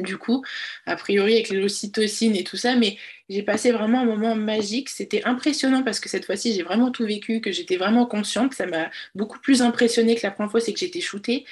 du 0.00 0.16
coup, 0.18 0.44
a 0.86 0.96
priori 0.96 1.34
avec 1.34 1.50
l'ocytocine 1.50 2.36
et 2.36 2.44
tout 2.44 2.56
ça, 2.56 2.76
mais 2.76 2.96
j'ai 3.28 3.42
passé 3.42 3.72
vraiment 3.72 4.00
un 4.00 4.04
moment 4.04 4.34
magique. 4.36 4.88
C'était 4.88 5.24
impressionnant 5.24 5.82
parce 5.82 6.00
que 6.00 6.08
cette 6.08 6.24
fois-ci, 6.24 6.54
j'ai 6.54 6.62
vraiment 6.62 6.90
tout 6.90 7.04
vécu, 7.04 7.40
que 7.40 7.52
j'étais 7.52 7.76
vraiment 7.76 8.06
consciente. 8.06 8.54
Ça 8.54 8.66
m'a 8.66 8.90
beaucoup 9.14 9.38
plus 9.38 9.62
impressionné 9.62 10.14
que 10.14 10.20
la 10.22 10.30
première 10.30 10.50
fois, 10.50 10.60
c'est 10.60 10.72
que 10.72 10.78
j'étais 10.78 11.00
shootée. 11.00 11.44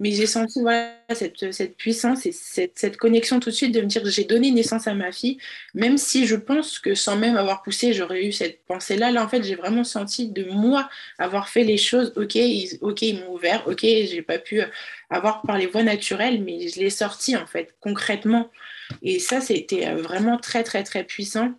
Mais 0.00 0.12
j'ai 0.12 0.26
senti 0.26 0.60
voilà, 0.62 0.94
cette, 1.10 1.76
puissance 1.76 2.26
et 2.26 2.32
cette, 2.32 2.96
connexion 2.96 3.38
tout 3.38 3.50
de 3.50 3.54
suite 3.54 3.74
de 3.74 3.80
me 3.82 3.86
dire 3.86 4.02
j'ai 4.06 4.24
donné 4.24 4.50
naissance 4.50 4.86
à 4.86 4.94
ma 4.94 5.12
fille, 5.12 5.38
même 5.74 5.98
si 5.98 6.26
je 6.26 6.36
pense 6.36 6.78
que 6.78 6.94
sans 6.94 7.16
même 7.16 7.36
avoir 7.36 7.62
poussé, 7.62 7.92
j'aurais 7.92 8.24
eu 8.24 8.32
cette 8.32 8.64
pensée-là. 8.64 9.12
Là, 9.12 9.22
en 9.22 9.28
fait, 9.28 9.42
j'ai 9.42 9.56
vraiment 9.56 9.84
senti 9.84 10.28
de 10.28 10.44
moi 10.44 10.88
avoir 11.18 11.48
fait 11.48 11.64
les 11.64 11.76
choses. 11.76 12.12
Ok, 12.16 12.34
ils, 12.34 12.78
ok, 12.80 13.02
ils 13.02 13.20
m'ont 13.20 13.34
ouvert. 13.34 13.62
Ok, 13.68 13.82
j'ai 13.82 14.22
pas 14.22 14.38
pu 14.38 14.62
avoir 15.10 15.42
par 15.42 15.58
les 15.58 15.66
voies 15.66 15.82
naturelles, 15.82 16.42
mais 16.42 16.68
je 16.68 16.80
l'ai 16.80 16.90
sorti 16.90 17.36
en 17.36 17.46
fait 17.46 17.74
concrètement. 17.80 18.50
Et 19.02 19.18
ça, 19.18 19.40
c'était 19.40 19.86
euh, 19.86 19.96
vraiment 20.02 20.38
très, 20.38 20.64
très, 20.64 20.82
très 20.82 21.04
puissant. 21.04 21.52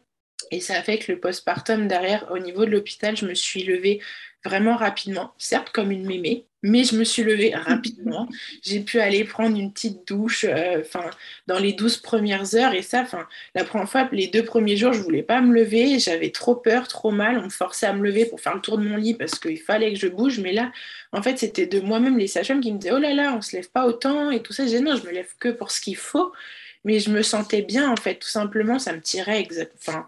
Et 0.51 0.60
ça 0.60 0.75
a 0.75 0.82
fait 0.82 0.97
que 0.97 1.12
le 1.12 1.19
postpartum 1.19 1.88
derrière, 1.88 2.32
au 2.32 2.39
niveau 2.39 2.65
de 2.65 2.71
l'hôpital, 2.71 3.15
je 3.15 3.25
me 3.25 3.34
suis 3.34 3.63
levée 3.63 4.01
vraiment 4.43 4.75
rapidement, 4.75 5.34
certes 5.38 5.69
comme 5.69 5.91
une 5.91 6.06
mémé, 6.06 6.47
mais 6.63 6.84
je 6.84 6.95
me 6.95 7.04
suis 7.04 7.23
levée 7.23 7.54
rapidement. 7.56 8.27
J'ai 8.62 8.80
pu 8.80 8.99
aller 8.99 9.23
prendre 9.23 9.58
une 9.58 9.71
petite 9.71 10.08
douche 10.08 10.45
euh, 10.47 10.82
enfin 10.82 11.10
dans 11.47 11.60
les 11.60 11.73
douze 11.73 11.97
premières 11.97 12.56
heures. 12.56 12.73
Et 12.73 12.82
ça, 12.82 13.06
la 13.56 13.63
première 13.63 13.89
fois, 13.89 14.10
les 14.12 14.27
deux 14.27 14.43
premiers 14.43 14.77
jours, 14.77 14.93
je 14.93 14.99
ne 14.99 15.04
voulais 15.04 15.23
pas 15.23 15.41
me 15.41 15.54
lever. 15.54 15.99
J'avais 15.99 16.32
trop 16.32 16.56
peur, 16.56 16.88
trop 16.88 17.12
mal. 17.12 17.38
On 17.38 17.45
me 17.45 17.49
forçait 17.49 17.88
à 17.88 17.93
me 17.93 18.04
lever 18.04 18.25
pour 18.25 18.39
faire 18.39 18.56
le 18.56 18.62
tour 18.62 18.77
de 18.77 18.84
mon 18.84 18.97
lit 18.97 19.13
parce 19.13 19.39
qu'il 19.39 19.60
fallait 19.60 19.93
que 19.93 19.99
je 19.99 20.08
bouge. 20.08 20.39
Mais 20.39 20.54
là, 20.54 20.71
en 21.12 21.21
fait, 21.21 21.38
c'était 21.38 21.67
de 21.67 21.80
moi-même 21.80 22.17
les 22.17 22.27
sages-femmes 22.27 22.62
qui 22.62 22.71
me 22.71 22.77
disaient 22.77 22.93
Oh 22.93 22.99
là 22.99 23.13
là, 23.13 23.34
on 23.34 23.38
ne 23.38 23.41
se 23.41 23.56
lève 23.56 23.69
pas 23.69 23.86
autant 23.88 24.32
et 24.32 24.41
tout 24.41 24.54
ça. 24.54 24.63
Je 24.63 24.69
disais 24.69 24.82
Non, 24.82 24.95
je 24.95 25.06
me 25.06 25.12
lève 25.12 25.30
que 25.39 25.49
pour 25.49 25.71
ce 25.71 25.82
qu'il 25.82 25.97
faut. 25.97 26.32
Mais 26.84 26.99
je 26.99 27.12
me 27.12 27.21
sentais 27.21 27.62
bien, 27.62 27.91
en 27.91 27.95
fait, 27.95 28.15
tout 28.15 28.27
simplement. 28.27 28.80
Ça 28.80 28.93
me 28.93 29.01
tirait 29.01 29.39
exactement 29.39 30.06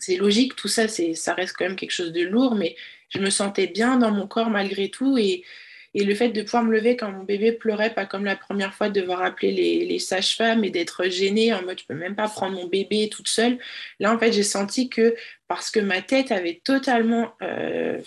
c'est 0.00 0.16
logique, 0.16 0.56
tout 0.56 0.68
ça, 0.68 0.88
ça 0.88 1.34
reste 1.34 1.54
quand 1.56 1.66
même 1.66 1.76
quelque 1.76 1.92
chose 1.92 2.12
de 2.12 2.22
lourd, 2.22 2.54
mais 2.56 2.76
je 3.10 3.18
me 3.18 3.30
sentais 3.30 3.66
bien 3.66 3.98
dans 3.98 4.10
mon 4.10 4.26
corps 4.26 4.50
malgré 4.50 4.88
tout. 4.88 5.18
Et, 5.18 5.44
et 5.92 6.04
le 6.04 6.14
fait 6.14 6.28
de 6.28 6.42
pouvoir 6.42 6.62
me 6.62 6.72
lever 6.72 6.96
quand 6.96 7.10
mon 7.10 7.24
bébé 7.24 7.50
pleurait, 7.50 7.92
pas 7.92 8.06
comme 8.06 8.24
la 8.24 8.36
première 8.36 8.72
fois, 8.74 8.88
de 8.88 9.00
devoir 9.00 9.22
appeler 9.22 9.52
les, 9.84 9.98
sages-femmes 9.98 10.62
et 10.64 10.70
d'être 10.70 11.08
gênée 11.08 11.52
en 11.52 11.62
mode 11.62 11.80
je 11.80 11.84
peux 11.84 11.94
même 11.94 12.14
pas 12.14 12.28
prendre 12.28 12.54
mon 12.54 12.68
bébé 12.68 13.08
toute 13.08 13.28
seule. 13.28 13.58
Là, 13.98 14.14
en 14.14 14.18
fait, 14.18 14.32
j'ai 14.32 14.44
senti 14.44 14.88
que 14.88 15.16
parce 15.48 15.70
que 15.70 15.80
ma 15.80 16.00
tête 16.00 16.30
avait 16.30 16.60
totalement 16.62 17.32
euh, 17.42 17.98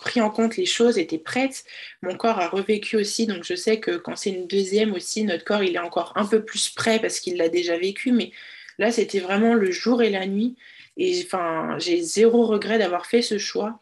pris 0.00 0.22
en 0.22 0.30
compte 0.30 0.56
les 0.56 0.64
choses, 0.64 0.96
était 0.96 1.18
prête, 1.18 1.64
mon 2.00 2.16
corps 2.16 2.40
a 2.40 2.48
revécu 2.48 2.96
aussi. 2.96 3.26
Donc, 3.26 3.44
je 3.44 3.54
sais 3.54 3.78
que 3.78 3.98
quand 3.98 4.16
c'est 4.16 4.30
une 4.30 4.46
deuxième 4.46 4.94
aussi, 4.94 5.24
notre 5.24 5.44
corps, 5.44 5.62
il 5.62 5.76
est 5.76 5.80
encore 5.80 6.14
un 6.16 6.24
peu 6.24 6.42
plus 6.42 6.70
prêt 6.70 6.98
parce 6.98 7.20
qu'il 7.20 7.36
l'a 7.36 7.50
déjà 7.50 7.76
vécu. 7.76 8.10
Mais 8.10 8.32
là, 8.78 8.90
c'était 8.90 9.20
vraiment 9.20 9.52
le 9.52 9.70
jour 9.70 10.02
et 10.02 10.08
la 10.08 10.26
nuit. 10.26 10.56
Et 10.98 11.22
enfin, 11.24 11.78
j'ai 11.78 12.02
zéro 12.02 12.46
regret 12.46 12.78
d'avoir 12.78 13.06
fait 13.06 13.22
ce 13.22 13.38
choix. 13.38 13.80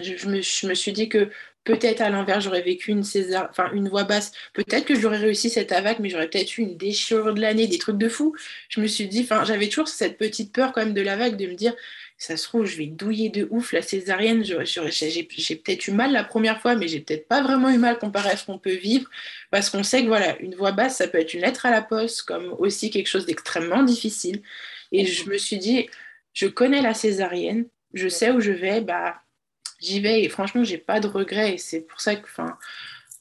Je, 0.00 0.28
me, 0.28 0.40
je, 0.40 0.66
me, 0.66 0.74
suis 0.74 0.92
dit 0.92 1.08
que 1.08 1.30
Peut-être 1.64 2.00
à 2.00 2.10
l'inverse, 2.10 2.42
j'aurais 2.44 2.62
vécu 2.62 2.90
une 2.90 3.04
césar... 3.04 3.46
enfin 3.50 3.70
une 3.72 3.88
voix 3.88 4.02
basse. 4.02 4.32
Peut-être 4.52 4.84
que 4.84 4.98
j'aurais 4.98 5.18
réussi 5.18 5.48
cette 5.48 5.70
AVAC, 5.70 6.00
mais 6.00 6.08
j'aurais 6.08 6.28
peut-être 6.28 6.58
eu 6.58 6.62
une 6.62 6.76
déchirure 6.76 7.34
de 7.34 7.40
l'année, 7.40 7.68
des 7.68 7.78
trucs 7.78 7.98
de 7.98 8.08
fou. 8.08 8.34
Je 8.68 8.80
me 8.80 8.88
suis 8.88 9.06
dit, 9.06 9.20
enfin, 9.22 9.44
j'avais 9.44 9.68
toujours 9.68 9.86
cette 9.86 10.18
petite 10.18 10.52
peur 10.52 10.72
quand 10.72 10.84
même 10.84 10.94
de 10.94 11.00
la 11.00 11.16
vague, 11.16 11.36
de 11.36 11.46
me 11.46 11.54
dire, 11.54 11.72
ça 12.18 12.36
se 12.36 12.44
trouve, 12.44 12.64
je 12.64 12.76
vais 12.76 12.86
douiller 12.86 13.28
de 13.28 13.46
ouf 13.50 13.72
la 13.72 13.80
césarienne. 13.80 14.42
J'ai 14.44 15.56
peut-être 15.56 15.86
eu 15.86 15.92
mal 15.92 16.10
la 16.12 16.24
première 16.24 16.60
fois, 16.60 16.74
mais 16.74 16.88
j'ai 16.88 16.98
peut-être 16.98 17.28
pas 17.28 17.42
vraiment 17.42 17.70
eu 17.70 17.78
mal 17.78 17.96
comparé 17.98 18.30
à 18.30 18.36
ce 18.36 18.44
qu'on 18.44 18.58
peut 18.58 18.74
vivre, 18.74 19.08
parce 19.52 19.70
qu'on 19.70 19.84
sait 19.84 20.02
que 20.02 20.08
voilà, 20.08 20.36
une 20.40 20.56
voix 20.56 20.72
basse, 20.72 20.96
ça 20.96 21.06
peut 21.06 21.18
être 21.18 21.32
une 21.32 21.42
lettre 21.42 21.64
à 21.64 21.70
la 21.70 21.82
poste, 21.82 22.22
comme 22.22 22.56
aussi 22.58 22.90
quelque 22.90 23.08
chose 23.08 23.26
d'extrêmement 23.26 23.84
difficile. 23.84 24.42
Et 24.90 25.06
je 25.06 25.30
me 25.30 25.38
suis 25.38 25.58
dit, 25.58 25.88
je 26.32 26.46
connais 26.46 26.82
la 26.82 26.94
césarienne, 26.94 27.66
je 27.94 28.08
sais 28.08 28.30
où 28.30 28.40
je 28.40 28.52
vais, 28.52 28.80
bah 28.80 29.22
j'y 29.82 30.00
vais 30.00 30.22
et 30.22 30.28
franchement, 30.28 30.64
j'ai 30.64 30.78
pas 30.78 31.00
de 31.00 31.08
regrets. 31.08 31.54
Et 31.54 31.58
c'est 31.58 31.80
pour 31.80 32.00
ça 32.00 32.16
que, 32.16 32.24
enfin, 32.24 32.56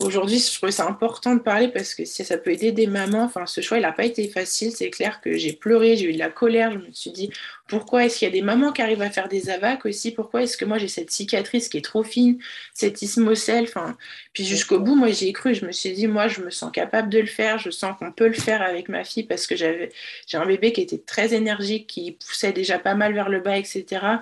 aujourd'hui, 0.02 0.40
je 0.40 0.54
trouvais 0.54 0.72
ça 0.72 0.86
important 0.88 1.36
de 1.36 1.40
parler 1.40 1.68
parce 1.68 1.96
que 1.96 2.06
si 2.06 2.24
ça 2.24 2.38
peut 2.38 2.52
aider 2.52 2.72
des 2.72 2.88
mamans, 2.88 3.24
enfin, 3.24 3.46
ce 3.46 3.62
choix, 3.62 3.78
il 3.78 3.82
n'a 3.82 3.92
pas 3.92 4.06
été 4.06 4.28
facile. 4.28 4.72
C'est 4.72 4.90
clair 4.90 5.22
que 5.22 5.38
j'ai 5.38 5.54
pleuré, 5.54 5.98
j'ai 5.98 6.10
eu 6.10 6.14
de 6.14 6.20
la 6.20 6.30
colère. 6.30 6.72
Je 6.72 6.78
me 6.78 6.92
suis 6.92 7.12
dit, 7.12 7.32
pourquoi 7.68 8.06
est-ce 8.06 8.20
qu'il 8.20 8.28
y 8.28 8.32
a 8.32 8.34
des 8.34 8.42
mamans 8.42 8.72
qui 8.72 8.82
arrivent 8.82 9.02
à 9.02 9.10
faire 9.10 9.28
des 9.28 9.50
avacs 9.50 9.86
aussi? 9.86 10.12
Pourquoi 10.12 10.44
est-ce 10.44 10.58
que 10.58 10.66
moi, 10.66 10.78
j'ai 10.78 10.88
cette 10.88 11.12
cicatrice 11.12 11.70
qui 11.70 11.78
est 11.78 11.86
trop 11.86 12.04
fine, 12.04 12.40
cette 12.74 13.02
ismocèle 13.02 13.64
Enfin, 13.64 13.98
puis 14.34 14.46
jusqu'au 14.46 14.80
bout, 14.80 14.96
moi, 14.96 15.10
j'y 15.10 15.30
ai 15.30 15.34
cru. 15.34 15.54
Je 15.54 15.66
me 15.66 15.72
suis 15.72 15.92
dit, 15.94 16.08
moi, 16.08 16.28
je 16.28 16.42
me 16.42 16.50
sens 16.50 16.72
capable 16.72 17.10
de 17.10 17.20
le 17.20 17.28
faire. 17.28 17.58
Je 17.60 17.70
sens 17.70 17.98
qu'on 17.98 18.12
peut 18.12 18.28
le 18.28 18.34
faire 18.34 18.62
avec 18.62 18.90
ma 18.90 19.04
fille 19.04 19.24
parce 19.24 19.48
que 19.48 19.56
j'avais, 19.56 19.92
j'ai 20.28 20.38
un 20.38 20.46
bébé 20.46 20.74
qui 20.74 20.82
était 20.82 21.00
très 21.00 21.34
énergique, 21.34 21.88
qui 21.88 22.12
poussait 22.14 22.54
déjà 22.54 22.80
pas 22.80 22.96
mal 22.96 23.14
vers 23.14 23.30
le 23.30 23.40
bas, 23.40 23.58
etc 23.58 24.20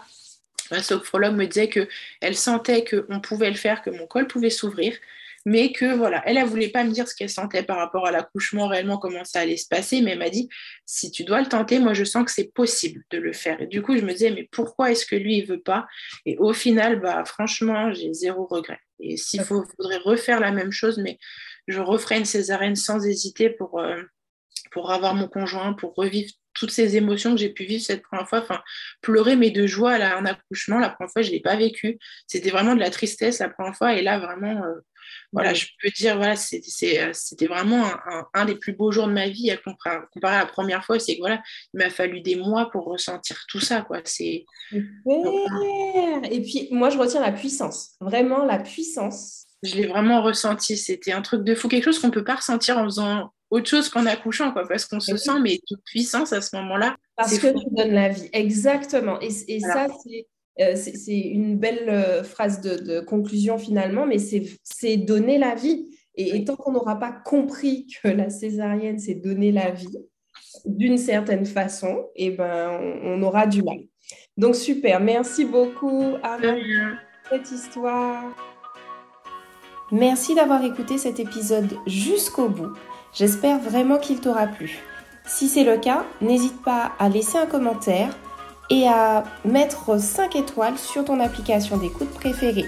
la 0.72 0.84
sophrologue 0.84 1.36
me 1.36 1.46
disait 1.46 1.70
qu'elle 1.70 2.36
sentait 2.36 2.86
qu'on 2.86 3.20
pouvait 3.20 3.50
le 3.50 3.56
faire, 3.56 3.82
que 3.82 3.90
mon 3.90 4.08
col 4.08 4.28
pouvait 4.28 4.50
s'ouvrir, 4.50 4.96
mais 5.46 5.72
que 5.72 5.96
voilà, 5.96 6.22
elle 6.26 6.38
ne 6.38 6.46
voulait 6.46 6.70
pas 6.70 6.84
me 6.84 6.92
dire 6.92 7.08
ce 7.08 7.16
qu'elle 7.16 7.30
sentait 7.30 7.64
par 7.64 7.78
rapport 7.78 8.06
à 8.06 8.12
l'accouchement, 8.12 8.68
réellement 8.68 8.98
comment 8.98 9.24
ça 9.24 9.40
allait 9.40 9.58
se 9.58 9.68
passer, 9.68 10.02
mais 10.02 10.12
elle 10.12 10.20
m'a 10.20 10.30
dit 10.30 10.50
si 10.86 11.12
tu 11.12 11.24
dois 11.24 11.42
le 11.42 11.48
tenter, 11.48 11.80
moi 11.80 11.94
je 11.94 12.04
sens 12.04 12.26
que 12.26 12.32
c'est 12.32 12.52
possible 12.54 13.04
de 13.10 13.18
le 13.18 13.34
faire. 13.34 13.62
Et 13.62 13.68
du 13.68 13.82
coup, 13.82 13.98
je 13.98 14.04
me 14.04 14.12
disais 14.12 14.32
mais 14.32 14.48
pourquoi 14.52 14.92
est-ce 14.92 15.06
que 15.06 15.16
lui 15.16 15.38
il 15.38 15.46
veut 15.46 15.62
pas? 15.62 15.88
Et 16.26 16.38
au 16.38 16.54
final, 16.54 17.00
bah 17.00 17.24
franchement, 17.26 17.94
j'ai 17.94 18.14
zéro 18.14 18.46
regret. 18.46 18.80
Et 19.00 19.18
s'il 19.18 19.42
faudrait 19.44 19.98
refaire 19.98 20.40
la 20.40 20.52
même 20.52 20.72
chose, 20.72 20.98
mais 20.98 21.18
je 21.68 21.80
referai 21.80 22.18
une 22.18 22.26
césarienne 22.26 22.76
sans 22.76 23.06
hésiter 23.06 23.50
pour, 23.50 23.80
euh, 23.80 24.02
pour 24.72 24.92
avoir 24.92 25.16
mon 25.16 25.28
conjoint, 25.28 25.74
pour 25.74 25.94
revivre 25.96 26.32
toutes 26.54 26.72
ces 26.72 26.98
émotions 26.98 27.32
que 27.32 27.40
j'ai 27.40 27.50
pu 27.50 27.64
vivre 27.64 27.84
cette 27.84 28.02
première 28.02 28.28
fois, 28.28 28.40
enfin, 28.40 28.62
pleurer, 29.02 29.36
mais 29.36 29.52
de 29.52 29.66
joie 29.66 29.94
à 29.94 30.18
un 30.18 30.26
accouchement, 30.26 30.80
la 30.80 30.90
première 30.90 31.12
fois, 31.12 31.22
je 31.22 31.30
ne 31.30 31.36
l'ai 31.36 31.40
pas 31.40 31.56
vécu. 31.56 31.98
C'était 32.28 32.50
vraiment 32.50 32.76
de 32.76 32.80
la 32.80 32.90
tristesse 32.90 33.40
la 33.40 33.50
première 33.50 33.76
fois, 33.76 33.96
et 33.96 34.02
là, 34.02 34.20
vraiment, 34.20 34.64
euh, 34.64 34.76
voilà, 35.32 35.54
je 35.54 35.68
peux 35.82 35.90
dire, 35.90 36.18
voilà, 36.18 36.34
euh, 36.34 37.10
c'était 37.14 37.48
vraiment 37.48 37.86
un, 38.34 38.46
des 38.46 38.56
plus 38.56 38.74
beaux 38.74 38.92
jours 38.92 39.08
de 39.08 39.14
ma 39.14 39.28
vie 39.30 39.52
à 39.52 39.58
comparer, 39.58 40.02
à 40.24 40.40
la 40.40 40.46
première 40.46 40.84
fois. 40.84 41.00
C'est 41.00 41.16
que 41.16 41.20
voilà, 41.20 41.42
il 41.74 41.80
m'a 41.80 41.90
fallu 41.90 42.22
des 42.22 42.36
mois 42.36 42.70
pour 42.72 42.86
ressentir 42.86 43.46
tout 43.48 43.60
ça, 43.60 43.82
quoi. 43.82 44.02
C'est. 44.06 44.46
Et 44.72 46.42
puis, 46.42 46.68
moi, 46.72 46.90
je 46.90 46.98
retiens 46.98 47.22
la 47.22 47.32
puissance, 47.32 47.92
vraiment 48.02 48.46
la 48.46 48.60
puissance. 48.60 49.46
Je 49.64 49.76
l'ai 49.76 49.88
vraiment 49.88 50.22
ressenti. 50.22 50.78
C'était 50.78 51.12
un 51.12 51.22
truc 51.22 51.44
de 51.44 51.54
fou, 51.54 51.68
quelque 51.68 51.86
chose 51.86 52.00
qu'on 52.00 52.08
ne 52.08 52.14
peut 52.14 52.24
pas 52.24 52.36
ressentir 52.36 52.78
en 52.78 52.86
faisant 52.86 53.34
autre 53.50 53.68
chose 53.68 53.90
qu'en 53.90 54.06
accouchant, 54.06 54.52
quoi, 54.52 54.68
parce 54.68 54.86
qu'on 54.86 55.00
se 55.00 55.18
sent 55.18 55.40
mais 55.42 55.60
toute 55.68 55.84
puissance 55.84 56.34
à 56.34 56.42
ce 56.42 56.56
moment-là. 56.58 56.96
Parce 57.16 57.38
que 57.40 57.48
tu 57.48 57.66
donnes 57.72 57.94
la 57.94 58.10
vie, 58.10 58.30
exactement. 58.32 59.20
Et, 59.22 59.30
et 59.48 59.60
ça, 59.60 59.86
euh, 59.86 60.22
c'est 60.76 61.20
une 61.20 61.58
belle 61.58 61.90
euh, 61.90 62.24
phrase 62.24 62.62
de, 62.62 63.00
conclusion 63.00 63.58
finalement, 63.58 64.06
mais 64.06 64.18
c'est 64.20 64.98
donner 64.98 65.38
la 65.38 65.56
vie. 65.56 65.88
Et, 66.16 66.44
tant 66.44 66.58
qu'on 66.58 66.74
n'aura 66.74 67.00
pas 67.00 67.14
compris 67.14 67.88
que 67.88 68.10
la 68.10 68.30
césarienne, 68.30 69.00
c'est 69.00 69.16
donner 69.16 69.54
la 69.54 69.72
vie 69.72 69.98
d'une 70.66 70.98
certaine 70.98 71.46
façon, 71.46 72.08
et 72.16 72.26
eh 72.26 72.32
ben, 72.32 72.78
on, 73.04 73.22
aura 73.24 73.48
du 73.48 73.64
mal. 73.64 73.78
Donc 74.36 74.56
super, 74.56 75.00
merci 75.00 75.46
beaucoup 75.46 76.16
Anna 76.24 76.56
pour 77.24 77.38
cette 77.38 77.52
histoire. 77.52 78.24
Merci 79.92 80.36
d'avoir 80.36 80.64
écouté 80.66 80.98
cet 80.98 81.20
épisode 81.20 81.72
jusqu'au 81.88 82.50
bout. 82.50 82.74
J'espère 83.14 83.60
vraiment 83.60 83.98
qu'il 83.98 84.20
t'aura 84.20 84.48
plu. 84.48 84.80
Si 85.26 85.48
c'est 85.48 85.64
le 85.64 85.78
cas, 85.78 86.06
n'hésite 86.22 86.62
pas 86.64 86.92
à 87.00 87.08
laisser 87.08 87.38
un 87.38 87.46
commentaire 87.46 88.18
et 88.70 88.88
à 88.88 89.24
mettre 89.46 90.00
5 90.00 90.36
étoiles 90.36 90.78
sur 90.78 91.06
ton 91.06 91.20
application 91.20 91.78
d'écoute 91.78 92.12
préférée. 92.12 92.66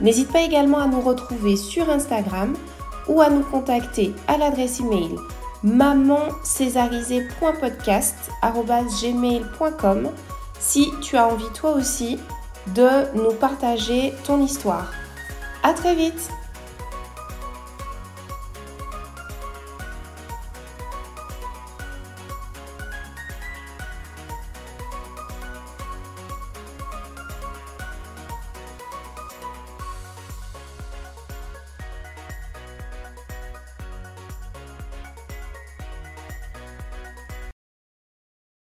N'hésite 0.00 0.32
pas 0.32 0.40
également 0.40 0.78
à 0.78 0.86
nous 0.86 1.00
retrouver 1.00 1.56
sur 1.56 1.88
Instagram 1.90 2.54
ou 3.08 3.20
à 3.20 3.30
nous 3.30 3.42
contacter 3.42 4.12
à 4.28 4.36
l'adresse 4.36 4.80
email 4.80 5.16
gmail.com 9.02 10.10
si 10.58 10.90
tu 11.00 11.16
as 11.16 11.26
envie 11.26 11.52
toi 11.54 11.72
aussi 11.72 12.18
de 12.74 12.88
nous 13.14 13.32
partager 13.32 14.12
ton 14.24 14.40
histoire. 14.40 14.92
À 15.62 15.72
très 15.72 15.94
vite 15.94 16.30